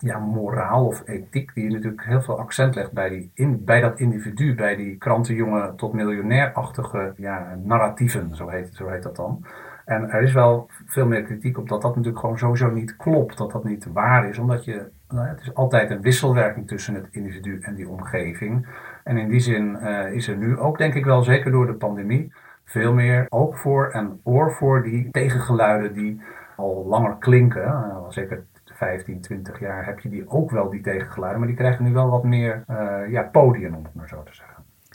ja, 0.01 0.19
moraal 0.19 0.87
of 0.87 1.03
ethiek, 1.05 1.55
die 1.55 1.71
natuurlijk 1.71 2.05
heel 2.05 2.23
veel 2.23 2.39
accent 2.39 2.75
legt 2.75 2.93
bij, 2.93 3.09
die 3.09 3.31
in, 3.35 3.65
bij 3.65 3.81
dat 3.81 3.99
individu, 4.01 4.55
bij 4.55 4.77
die 4.77 4.97
krantenjongen 4.97 5.77
tot 5.77 5.93
miljonair-achtige 5.93 7.13
ja, 7.17 7.59
narratieven, 7.63 8.37
zo 8.37 8.49
heet, 8.49 8.75
zo 8.75 8.89
heet 8.89 9.03
dat 9.03 9.17
dan. 9.17 9.45
En 9.85 10.11
er 10.11 10.23
is 10.23 10.33
wel 10.33 10.71
veel 10.87 11.07
meer 11.07 11.23
kritiek 11.23 11.59
op 11.59 11.69
dat 11.69 11.83
dat 11.83 11.91
natuurlijk 11.91 12.21
gewoon 12.21 12.39
sowieso 12.39 12.71
niet 12.71 12.97
klopt, 12.97 13.39
dat 13.39 13.53
dat 13.53 13.65
niet 13.65 13.87
waar 13.93 14.29
is, 14.29 14.39
omdat 14.39 14.65
je, 14.65 14.89
nou, 15.09 15.29
het 15.29 15.41
is 15.41 15.55
altijd 15.55 15.91
een 15.91 16.01
wisselwerking 16.01 16.69
tussen 16.69 16.95
het 16.95 17.09
individu 17.11 17.59
en 17.61 17.75
die 17.75 17.89
omgeving. 17.89 18.67
En 19.05 19.17
in 19.17 19.29
die 19.29 19.41
zin 19.41 19.79
uh, 19.81 20.13
is 20.13 20.29
er 20.29 20.37
nu 20.37 20.59
ook, 20.59 20.79
denk 20.79 20.95
ik 20.95 21.05
wel, 21.05 21.23
zeker 21.23 21.51
door 21.51 21.67
de 21.67 21.75
pandemie, 21.75 22.33
veel 22.65 22.93
meer 22.93 23.27
oog 23.29 23.61
voor 23.61 23.91
en 23.91 24.21
oor 24.23 24.53
voor 24.53 24.83
die 24.83 25.11
tegengeluiden 25.11 25.93
die 25.93 26.21
al 26.57 26.87
langer 26.89 27.17
klinken. 27.19 27.63
Uh, 27.63 27.97
zeker 28.09 28.45
15, 28.77 29.21
20 29.21 29.61
jaar 29.61 29.87
heb 29.87 30.01
je 30.01 30.09
die 30.09 30.29
ook 30.29 30.51
wel, 30.51 30.71
die 30.71 30.81
tegengeluiden. 30.81 31.39
Maar 31.39 31.49
die 31.49 31.59
krijgen 31.59 31.85
nu 31.85 31.93
wel 31.93 32.11
wat 32.11 32.25
meer 32.25 32.65
uh, 32.71 33.11
ja, 33.11 33.23
podium, 33.23 33.75
om 33.75 33.85
het 33.85 33.95
maar 33.95 34.09
zo 34.09 34.23
te 34.23 34.35
zeggen. 34.35 34.55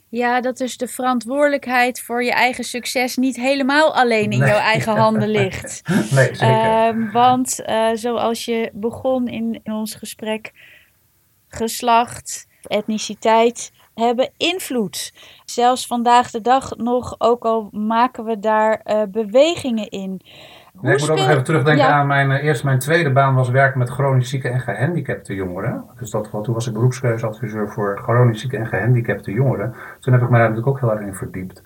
Ja, 0.09 0.41
dat 0.41 0.57
dus 0.57 0.77
de 0.77 0.87
verantwoordelijkheid 0.87 2.01
voor 2.01 2.23
je 2.23 2.31
eigen 2.31 2.63
succes 2.63 3.15
niet 3.15 3.35
helemaal 3.35 3.95
alleen 3.95 4.31
in 4.31 4.37
jouw 4.37 4.57
eigen 4.57 4.95
handen 4.95 5.29
ligt. 5.29 5.81
nee, 6.15 6.35
zeker. 6.35 6.95
Uh, 6.95 7.13
want 7.13 7.59
uh, 7.65 7.89
zoals 7.93 8.45
je 8.45 8.69
begon 8.73 9.27
in, 9.27 9.59
in 9.63 9.73
ons 9.73 9.95
gesprek, 9.95 10.51
geslacht, 11.47 12.47
etniciteit 12.61 13.71
hebben 13.93 14.31
invloed. 14.37 15.13
Zelfs 15.45 15.87
vandaag 15.87 16.31
de 16.31 16.41
dag 16.41 16.75
nog, 16.77 17.15
ook 17.17 17.45
al 17.45 17.69
maken 17.71 18.25
we 18.25 18.39
daar 18.39 18.81
uh, 18.85 19.01
bewegingen 19.07 19.89
in. 19.89 20.21
Nee, 20.81 20.93
ik 20.93 20.99
moet 20.99 21.09
ook 21.09 21.17
nog 21.17 21.29
even 21.29 21.43
terugdenken 21.43 21.87
aan 21.87 22.07
mijn 22.07 22.31
uh, 22.31 22.43
eerst 22.43 22.63
mijn 22.63 22.79
tweede 22.79 23.11
baan 23.11 23.35
was 23.35 23.49
werken 23.49 23.79
met 23.79 23.89
chronisch 23.89 24.29
zieke 24.29 24.49
en 24.49 24.59
gehandicapte 24.59 25.35
jongeren. 25.35 25.83
Dus 25.97 26.11
dat, 26.11 26.29
toen 26.31 26.53
was 26.53 26.67
ik 26.67 26.73
beroepskeuzeadviseur 26.73 27.69
voor 27.69 27.99
chronisch 28.01 28.41
zieke 28.41 28.57
en 28.57 28.67
gehandicapte 28.67 29.31
jongeren. 29.31 29.75
Toen 29.99 30.13
heb 30.13 30.21
ik 30.21 30.29
mij 30.29 30.39
daar 30.39 30.49
natuurlijk 30.49 30.75
ook 30.75 30.79
heel 30.79 30.97
erg 30.97 31.07
in 31.07 31.15
verdiept. 31.15 31.63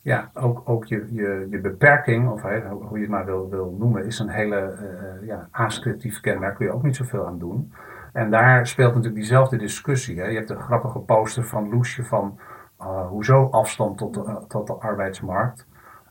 Ja, 0.00 0.30
ook, 0.34 0.62
ook 0.64 0.84
je, 0.84 1.06
je, 1.10 1.46
je 1.50 1.60
beperking, 1.60 2.28
of 2.28 2.42
hoe 2.42 2.96
je 2.98 3.00
het 3.00 3.08
maar 3.08 3.24
wil, 3.24 3.50
wil 3.50 3.76
noemen, 3.78 4.06
is 4.06 4.18
een 4.18 4.28
hele 4.28 4.74
uh, 4.80 5.26
ja, 5.26 5.48
ascriptief 5.50 6.20
kenmerk. 6.20 6.54
Kun 6.56 6.66
je 6.66 6.72
ook 6.72 6.82
niet 6.82 6.96
zoveel 6.96 7.26
aan 7.26 7.38
doen. 7.38 7.72
En 8.12 8.30
daar 8.30 8.66
speelt 8.66 8.88
natuurlijk 8.88 9.20
diezelfde 9.20 9.56
discussie. 9.56 10.20
Hè. 10.20 10.26
Je 10.26 10.36
hebt 10.36 10.50
een 10.50 10.60
grappige 10.60 10.98
poster 10.98 11.44
van 11.44 11.68
Loesje 11.68 12.04
van 12.04 12.38
uh, 12.80 13.06
hoezo 13.06 13.48
afstand 13.50 13.98
tot 13.98 14.14
de, 14.14 14.44
tot 14.48 14.66
de 14.66 14.72
arbeidsmarkt. 14.72 15.66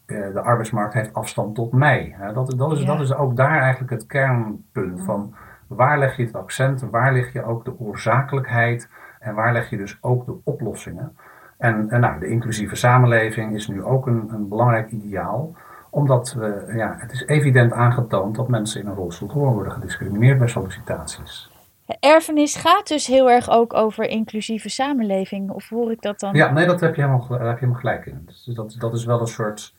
Eh, 0.06 0.34
de 0.34 0.42
arbeidsmarkt 0.42 0.94
heeft 0.94 1.13
afstand 1.13 1.56
tot 1.56 1.72
mij. 1.72 2.16
Dat, 2.34 2.54
dat, 2.58 2.72
is, 2.72 2.86
dat 2.86 3.00
is 3.00 3.13
ook 3.13 3.36
daar 3.36 3.60
eigenlijk 3.60 3.92
het 3.92 4.06
kernpunt 4.06 5.04
van 5.04 5.36
waar 5.68 6.00
leg 6.00 6.18
je 6.18 6.26
het 6.26 6.36
accent, 6.36 6.82
waar 6.92 7.13
leg 7.13 7.34
je 7.34 7.46
ook 7.46 7.66
de 7.66 7.80
oorzakelijkheid 7.80 8.89
en 9.20 9.36
waar 9.36 9.54
leg 9.54 9.70
je 9.70 9.78
dus 9.78 9.98
ook 10.02 10.26
de 10.26 10.36
oplossingen. 10.44 11.18
En, 11.58 11.89
en 11.89 12.00
nou, 12.00 12.20
de 12.20 12.28
inclusieve 12.28 12.76
samenleving 12.76 13.56
is 13.56 13.68
nu 13.68 13.84
ook 13.84 14.08
een, 14.08 14.30
een 14.34 14.48
belangrijk 14.48 14.92
ideaal 14.92 15.56
omdat 15.94 16.34
we, 16.34 16.74
ja, 16.76 16.96
het 16.98 17.12
is 17.12 17.26
evident 17.26 17.72
aangetoond 17.72 18.36
dat 18.36 18.48
mensen 18.48 18.82
in 18.82 18.88
een 18.88 18.96
rolstoel 18.96 19.30
gewoon 19.30 19.54
worden 19.54 19.74
gediscrimineerd 19.74 20.38
bij 20.38 20.48
sollicitaties. 20.48 21.52
Erfenis 22.00 22.56
gaat 22.56 22.88
dus 22.88 23.08
heel 23.08 23.30
erg 23.30 23.50
ook 23.50 23.74
over 23.74 24.06
inclusieve 24.06 24.70
samenleving, 24.70 25.50
of 25.50 25.70
hoor 25.70 25.92
ik 25.92 26.02
dat 26.02 26.20
dan? 26.20 26.34
Ja, 26.34 26.52
nee, 26.52 26.66
dat 26.66 26.80
heb 26.80 26.96
je 26.96 27.02
helemaal, 27.02 27.28
daar 27.28 27.39
heb 27.39 27.60
je 27.60 27.66
helemaal 27.66 27.80
gelijk 27.80 28.06
in. 28.06 28.24
Dus 28.26 28.44
dat, 28.56 28.76
dat 28.80 28.94
is 28.94 29.06
wel 29.06 29.22
een 29.22 29.28
soort 29.28 29.74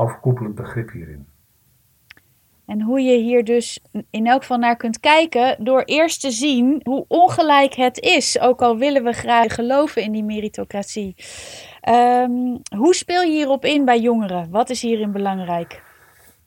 overkoepelend 0.00 0.54
begrip 0.54 0.90
hierin. 0.90 1.26
En 2.66 2.82
hoe 2.82 3.00
je 3.00 3.16
hier 3.16 3.44
dus 3.44 3.80
in 4.10 4.26
elk 4.26 4.40
geval 4.40 4.58
naar 4.58 4.76
kunt 4.76 5.00
kijken 5.00 5.64
door 5.64 5.82
eerst 5.82 6.20
te 6.20 6.30
zien 6.30 6.80
hoe 6.84 7.04
ongelijk 7.08 7.74
het 7.74 8.00
is. 8.00 8.40
Ook 8.40 8.62
al 8.62 8.76
willen 8.76 9.04
we 9.04 9.12
graag 9.12 9.54
geloven 9.54 10.02
in 10.02 10.12
die 10.12 10.24
meritocratie. 10.24 11.14
Ehm, 11.80 12.56
hoe 12.76 12.94
speel 12.94 13.22
je 13.22 13.30
hierop 13.30 13.64
in 13.64 13.84
bij 13.84 14.00
jongeren? 14.00 14.50
Wat 14.50 14.70
is 14.70 14.82
hierin 14.82 15.12
belangrijk? 15.12 15.82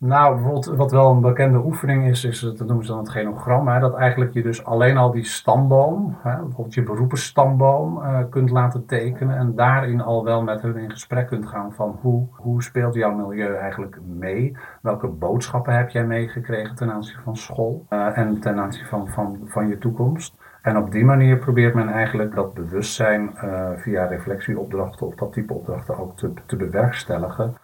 Nou, 0.06 0.34
bijvoorbeeld 0.34 0.66
wat 0.66 0.92
wel 0.92 1.12
een 1.12 1.22
bekende 1.22 1.58
oefening 1.58 2.06
is, 2.06 2.24
is 2.24 2.40
dat 2.40 2.60
noemen 2.60 2.86
ze 2.86 2.92
dan 2.92 3.00
het 3.00 3.10
genogram. 3.10 3.68
Hè, 3.68 3.80
dat 3.80 3.96
eigenlijk 3.96 4.34
je 4.34 4.42
dus 4.42 4.66
alleen 4.66 4.98
al 4.98 5.12
die 5.12 5.24
stamboom, 5.26 6.18
hè, 6.22 6.36
bijvoorbeeld 6.36 6.74
je 6.74 6.84
beroepenstamboom, 6.84 7.98
uh, 7.98 8.20
kunt 8.30 8.50
laten 8.50 8.86
tekenen. 8.86 9.38
En 9.38 9.56
daarin 9.56 10.02
al 10.02 10.24
wel 10.24 10.42
met 10.42 10.62
hun 10.62 10.78
in 10.78 10.92
gesprek 10.92 11.28
kunt 11.28 11.48
gaan 11.48 11.74
van 11.74 12.00
hoe, 12.02 12.28
hoe 12.32 12.64
speelt 12.64 12.94
jouw 12.94 13.16
milieu 13.16 13.56
eigenlijk 13.56 13.98
mee? 14.06 14.58
Welke 14.82 15.08
boodschappen 15.08 15.76
heb 15.76 15.90
jij 15.90 16.06
meegekregen 16.06 16.76
ten 16.76 16.92
aanzien 16.92 17.20
van 17.24 17.38
school 17.38 17.86
uh, 17.90 18.18
en 18.18 18.40
ten 18.40 18.60
aanzien 18.60 18.86
van, 18.86 19.08
van, 19.08 19.40
van 19.46 19.68
je 19.68 19.78
toekomst? 19.78 20.36
En 20.62 20.78
op 20.78 20.92
die 20.92 21.06
manier 21.06 21.38
probeert 21.38 21.74
men 21.74 21.90
eigenlijk 21.90 22.36
dat 22.36 22.54
bewustzijn 22.54 23.36
via 23.76 24.06
reflectieopdrachten 24.06 25.08
of 25.08 25.16
dat 25.16 25.34
type 25.34 25.54
opdrachten 25.54 26.00
ook 26.00 26.18
te, 26.18 26.34
te 26.46 26.56
bewerkstelligen. 26.56 27.58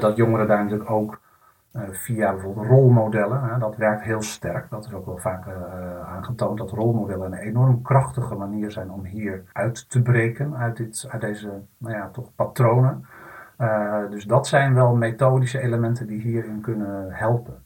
dat 0.00 0.16
jongeren 0.16 0.48
daar 0.48 0.62
natuurlijk 0.62 0.90
ook 0.90 1.18
eh, 1.18 1.25
via 1.90 2.32
bijvoorbeeld 2.32 2.66
rolmodellen. 2.66 3.60
Dat 3.60 3.76
werkt 3.76 4.02
heel 4.02 4.22
sterk. 4.22 4.70
Dat 4.70 4.86
is 4.86 4.92
ook 4.92 5.06
wel 5.06 5.18
vaak 5.18 5.46
uh, 5.46 5.52
aangetoond 6.08 6.58
dat 6.58 6.70
rolmodellen 6.70 7.32
een 7.32 7.38
enorm 7.38 7.82
krachtige 7.82 8.34
manier 8.34 8.70
zijn 8.70 8.90
om 8.90 9.04
hier 9.04 9.44
uit 9.52 9.90
te 9.90 10.02
breken 10.02 10.56
uit, 10.56 10.76
dit, 10.76 11.06
uit 11.08 11.20
deze 11.20 11.62
nou 11.78 11.94
ja, 11.94 12.08
toch 12.08 12.34
patronen. 12.34 13.06
Uh, 13.58 14.10
dus 14.10 14.24
dat 14.24 14.46
zijn 14.46 14.74
wel 14.74 14.94
methodische 14.94 15.60
elementen 15.60 16.06
die 16.06 16.20
hierin 16.20 16.60
kunnen 16.60 17.12
helpen. 17.12 17.64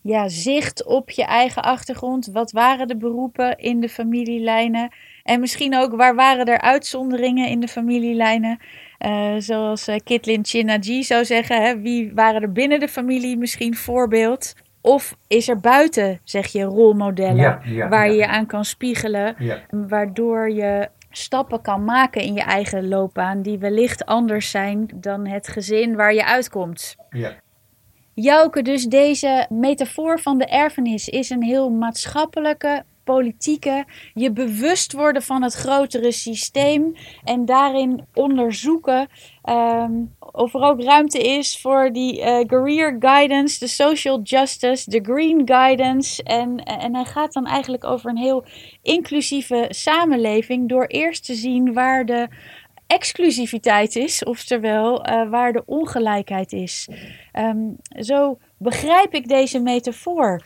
Ja, 0.00 0.28
zicht 0.28 0.84
op 0.84 1.10
je 1.10 1.24
eigen 1.24 1.62
achtergrond. 1.62 2.26
Wat 2.26 2.52
waren 2.52 2.88
de 2.88 2.96
beroepen 2.96 3.58
in 3.58 3.80
de 3.80 3.88
familielijnen? 3.88 4.92
En 5.22 5.40
misschien 5.40 5.76
ook 5.76 5.96
waar 5.96 6.14
waren 6.14 6.46
er 6.46 6.60
uitzonderingen 6.60 7.48
in 7.48 7.60
de 7.60 7.68
familielijnen? 7.68 8.58
Uh, 9.04 9.34
zoals 9.38 9.88
uh, 9.88 9.96
Kitlin 10.04 10.44
Chinaji 10.44 11.02
zou 11.02 11.24
zeggen, 11.24 11.62
hè, 11.62 11.80
wie 11.80 12.12
waren 12.14 12.42
er 12.42 12.52
binnen 12.52 12.80
de 12.80 12.88
familie 12.88 13.36
misschien 13.36 13.76
voorbeeld? 13.76 14.54
Of 14.80 15.16
is 15.28 15.48
er 15.48 15.60
buiten, 15.60 16.20
zeg 16.24 16.46
je, 16.46 16.62
rolmodellen 16.62 17.60
waar 17.88 18.10
je 18.10 18.16
je 18.16 18.26
aan 18.26 18.46
kan 18.46 18.64
spiegelen, 18.64 19.36
waardoor 19.70 20.50
je 20.50 20.88
stappen 21.10 21.60
kan 21.60 21.84
maken 21.84 22.22
in 22.22 22.34
je 22.34 22.42
eigen 22.42 22.88
loopbaan 22.88 23.42
die 23.42 23.58
wellicht 23.58 24.06
anders 24.06 24.50
zijn 24.50 24.88
dan 24.94 25.26
het 25.26 25.48
gezin 25.48 25.96
waar 25.96 26.14
je 26.14 26.24
uitkomt. 26.24 26.96
Ja. 27.10 27.32
Jouke, 28.14 28.62
dus 28.62 28.84
deze 28.84 29.46
metafoor 29.48 30.20
van 30.20 30.38
de 30.38 30.46
erfenis 30.46 31.08
is 31.08 31.30
een 31.30 31.42
heel 31.42 31.70
maatschappelijke, 31.70 32.84
politieke, 33.04 33.84
je 34.14 34.32
bewust 34.32 34.92
worden 34.92 35.22
van 35.22 35.42
het 35.42 35.54
grotere 35.54 36.12
systeem 36.12 36.92
en 37.24 37.44
daarin 37.44 38.06
onderzoeken 38.14 39.08
um, 39.50 40.14
of 40.32 40.54
er 40.54 40.60
ook 40.60 40.82
ruimte 40.82 41.18
is 41.18 41.60
voor 41.60 41.92
die 41.92 42.20
uh, 42.20 42.40
career 42.40 42.96
guidance, 42.98 43.58
de 43.58 43.66
social 43.66 44.20
justice, 44.22 44.90
de 44.90 45.00
green 45.02 45.42
guidance. 45.44 46.22
En, 46.22 46.56
en 46.56 46.94
hij 46.94 47.04
gaat 47.04 47.32
dan 47.32 47.46
eigenlijk 47.46 47.84
over 47.84 48.10
een 48.10 48.16
heel 48.16 48.44
inclusieve 48.82 49.66
samenleving 49.68 50.68
door 50.68 50.86
eerst 50.86 51.24
te 51.24 51.34
zien 51.34 51.72
waar 51.72 52.06
de 52.06 52.28
exclusiviteit 52.86 53.96
is, 53.96 54.24
oftewel 54.24 55.08
uh, 55.08 55.30
waar 55.30 55.52
de 55.52 55.62
ongelijkheid 55.66 56.52
is. 56.52 56.88
Um, 57.32 57.76
zo 57.90 58.38
begrijp 58.58 59.14
ik 59.14 59.28
deze 59.28 59.60
metafoor. 59.60 60.42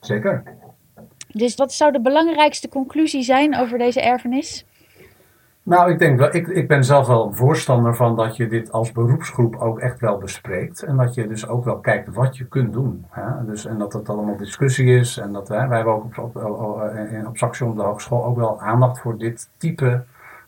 Zeker. 0.00 0.58
Dus 1.32 1.54
wat 1.54 1.72
zou 1.72 1.92
de 1.92 2.00
belangrijkste 2.00 2.68
conclusie 2.68 3.22
zijn 3.22 3.56
over 3.56 3.78
deze 3.78 4.00
erfenis? 4.00 4.64
Nou, 5.62 5.90
ik 5.90 5.98
denk 5.98 6.18
wel, 6.18 6.34
ik, 6.34 6.46
ik 6.48 6.68
ben 6.68 6.84
zelf 6.84 7.06
wel 7.06 7.32
voorstander 7.32 7.96
van 7.96 8.16
dat 8.16 8.36
je 8.36 8.46
dit 8.46 8.72
als 8.72 8.92
beroepsgroep 8.92 9.56
ook 9.56 9.78
echt 9.78 10.00
wel 10.00 10.18
bespreekt. 10.18 10.82
En 10.82 10.96
dat 10.96 11.14
je 11.14 11.26
dus 11.26 11.48
ook 11.48 11.64
wel 11.64 11.78
kijkt 11.78 12.14
wat 12.14 12.36
je 12.36 12.44
kunt 12.44 12.72
doen. 12.72 13.04
Hè? 13.08 13.44
Dus, 13.46 13.66
en 13.66 13.78
dat 13.78 13.92
het 13.92 14.08
allemaal 14.08 14.36
discussie 14.36 14.98
is. 14.98 15.18
En 15.18 15.32
dat 15.32 15.48
wij, 15.48 15.68
wij 15.68 15.76
hebben 15.76 15.94
ook 15.94 16.04
op, 16.04 16.18
op, 16.18 16.36
op, 16.36 17.40
op 17.60 17.76
de 17.76 17.82
hogeschool 17.82 18.24
ook 18.24 18.36
wel 18.36 18.60
aandacht 18.60 18.98
voor 18.98 19.18
dit 19.18 19.48
type 19.56 20.04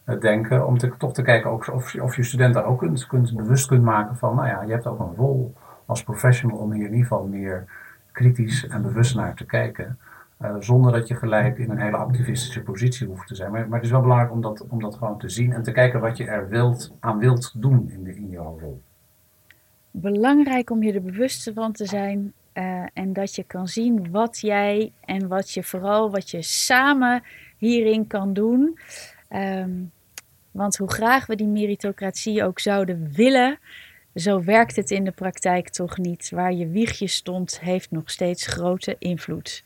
uh, 0.07 0.21
denken. 0.21 0.66
Om 0.66 0.79
toch 0.79 1.12
te 1.12 1.23
kijken 1.23 1.53
of, 1.53 1.68
of, 2.01 2.16
je 2.16 2.23
studenten 2.23 2.64
ook 2.64 2.79
kunt, 2.79 3.07
kunt, 3.07 3.37
bewust 3.37 3.66
kunt 3.66 3.83
maken 3.83 4.16
van, 4.16 4.35
nou 4.35 4.49
ja, 4.49 4.62
je 4.62 4.73
hebt 4.73 4.87
ook 4.87 5.01
een 5.01 5.14
rol 5.16 5.55
als 5.87 6.03
professional 6.03 6.59
om 6.59 6.73
hier 6.73 6.87
in 6.87 6.92
ieder 6.92 7.07
geval 7.07 7.27
meer 7.27 7.64
kritisch 8.12 8.66
en 8.66 8.83
bewust 8.83 9.14
naar 9.14 9.35
te 9.35 9.45
kijken. 9.45 9.99
Uh, 10.42 10.57
zonder 10.59 10.92
dat 10.92 11.09
je 11.09 11.14
gelijk 11.14 11.59
in 11.59 11.70
een 11.70 11.81
hele 11.81 11.96
activistische 11.96 12.62
positie 12.62 13.07
hoeft 13.07 13.26
te 13.26 13.35
zijn. 13.35 13.52
Maar, 13.52 13.68
maar 13.68 13.76
het 13.76 13.85
is 13.87 13.90
wel 13.90 14.00
belangrijk 14.00 14.33
om 14.33 14.40
dat, 14.40 14.66
om 14.68 14.81
dat 14.81 14.94
gewoon 14.94 15.18
te 15.18 15.28
zien 15.28 15.52
en 15.52 15.62
te 15.62 15.72
kijken 15.72 16.00
wat 16.00 16.16
je 16.16 16.24
er 16.24 16.48
wilt, 16.48 16.92
aan 17.00 17.18
wilt 17.18 17.52
doen 17.62 17.90
in, 17.90 18.05
de, 18.05 18.14
in 18.16 18.28
jouw 18.28 18.59
rol. 18.59 18.83
Belangrijk 19.90 20.70
om 20.70 20.83
je 20.83 20.92
er 20.92 21.02
bewust 21.02 21.50
van 21.55 21.72
te 21.72 21.87
zijn 21.87 22.33
uh, 22.55 22.87
en 22.92 23.12
dat 23.12 23.35
je 23.35 23.44
kan 23.44 23.68
zien 23.68 24.11
wat 24.11 24.40
jij 24.40 24.92
en 25.05 25.28
wat 25.28 25.50
je 25.50 25.62
vooral 25.62 26.11
wat 26.11 26.31
je 26.31 26.42
samen 26.42 27.22
hierin 27.57 28.07
kan 28.07 28.33
doen. 28.33 28.78
Um, 29.31 29.92
want 30.50 30.76
hoe 30.76 30.90
graag 30.90 31.26
we 31.26 31.37
die 31.37 31.46
meritocratie 31.46 32.44
ook 32.44 32.59
zouden 32.59 33.12
willen, 33.12 33.59
zo 34.14 34.42
werkt 34.42 34.76
het 34.76 34.90
in 34.90 35.05
de 35.05 35.11
praktijk 35.11 35.68
toch 35.68 35.98
niet. 35.98 36.31
Waar 36.31 36.52
je 36.52 36.68
wiegje 36.68 37.07
stond, 37.07 37.61
heeft 37.61 37.90
nog 37.90 38.11
steeds 38.11 38.46
grote 38.46 38.96
invloed. 38.98 39.64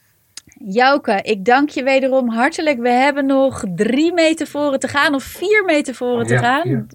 Jouke, 0.58 1.22
ik 1.22 1.44
dank 1.44 1.68
je 1.68 1.82
wederom 1.82 2.28
hartelijk. 2.28 2.78
We 2.78 2.90
hebben 2.90 3.26
nog 3.26 3.64
drie 3.74 4.12
metaforen 4.12 4.80
te 4.80 4.88
gaan, 4.88 5.14
of 5.14 5.22
vier 5.22 5.64
metaforen 5.64 6.26
te 6.26 6.38
gaan. 6.38 6.86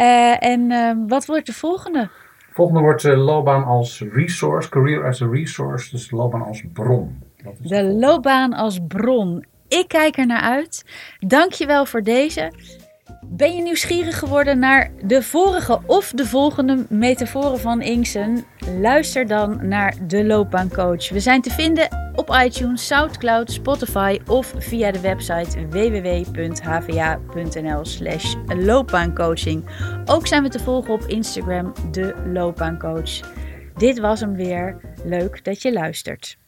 Uh, 0.00 0.44
en 0.44 0.70
uh, 0.70 0.92
wat 1.06 1.26
wordt 1.26 1.46
de 1.46 1.52
volgende? 1.52 2.00
De 2.00 2.58
volgende 2.58 2.80
wordt 2.80 3.04
uh, 3.04 3.24
loopbaan 3.24 3.64
als 3.64 4.04
resource, 4.12 4.68
career 4.68 5.06
as 5.06 5.22
a 5.22 5.26
resource, 5.30 5.90
dus 5.90 6.10
loopbaan 6.10 6.42
als 6.42 6.62
bron. 6.72 7.22
de, 7.36 7.54
de 7.62 7.82
loopbaan 7.82 8.52
als 8.52 8.78
bron. 8.88 9.44
Ik 9.68 9.88
kijk 9.88 10.16
er 10.16 10.26
naar 10.26 10.40
uit. 10.40 10.84
Dank 11.18 11.52
je 11.52 11.66
wel 11.66 11.86
voor 11.86 12.02
deze. 12.02 12.52
Ben 13.26 13.56
je 13.56 13.62
nieuwsgierig 13.62 14.18
geworden 14.18 14.58
naar 14.58 14.90
de 15.04 15.22
vorige 15.22 15.80
of 15.86 16.10
de 16.10 16.26
volgende 16.26 16.86
metaforen 16.88 17.60
van 17.60 17.80
Inksen? 17.80 18.44
Luister 18.80 19.26
dan 19.26 19.68
naar 19.68 19.94
de 20.06 20.24
Loopbaancoach. 20.24 21.08
We 21.08 21.20
zijn 21.20 21.42
te 21.42 21.50
vinden 21.50 22.12
op 22.14 22.38
iTunes, 22.44 22.86
SoundCloud, 22.86 23.52
Spotify 23.52 24.18
of 24.26 24.54
via 24.58 24.90
de 24.90 25.00
website 25.00 25.68
www.hva.nl/slash 25.68 28.34
loopbaancoaching. 28.46 29.64
Ook 30.04 30.26
zijn 30.26 30.42
we 30.42 30.48
te 30.48 30.58
volgen 30.58 30.94
op 30.94 31.02
Instagram, 31.02 31.72
de 31.90 32.14
Loopbaancoach. 32.32 33.20
Dit 33.76 33.98
was 33.98 34.20
hem 34.20 34.34
weer. 34.34 34.80
Leuk 35.04 35.44
dat 35.44 35.62
je 35.62 35.72
luistert. 35.72 36.40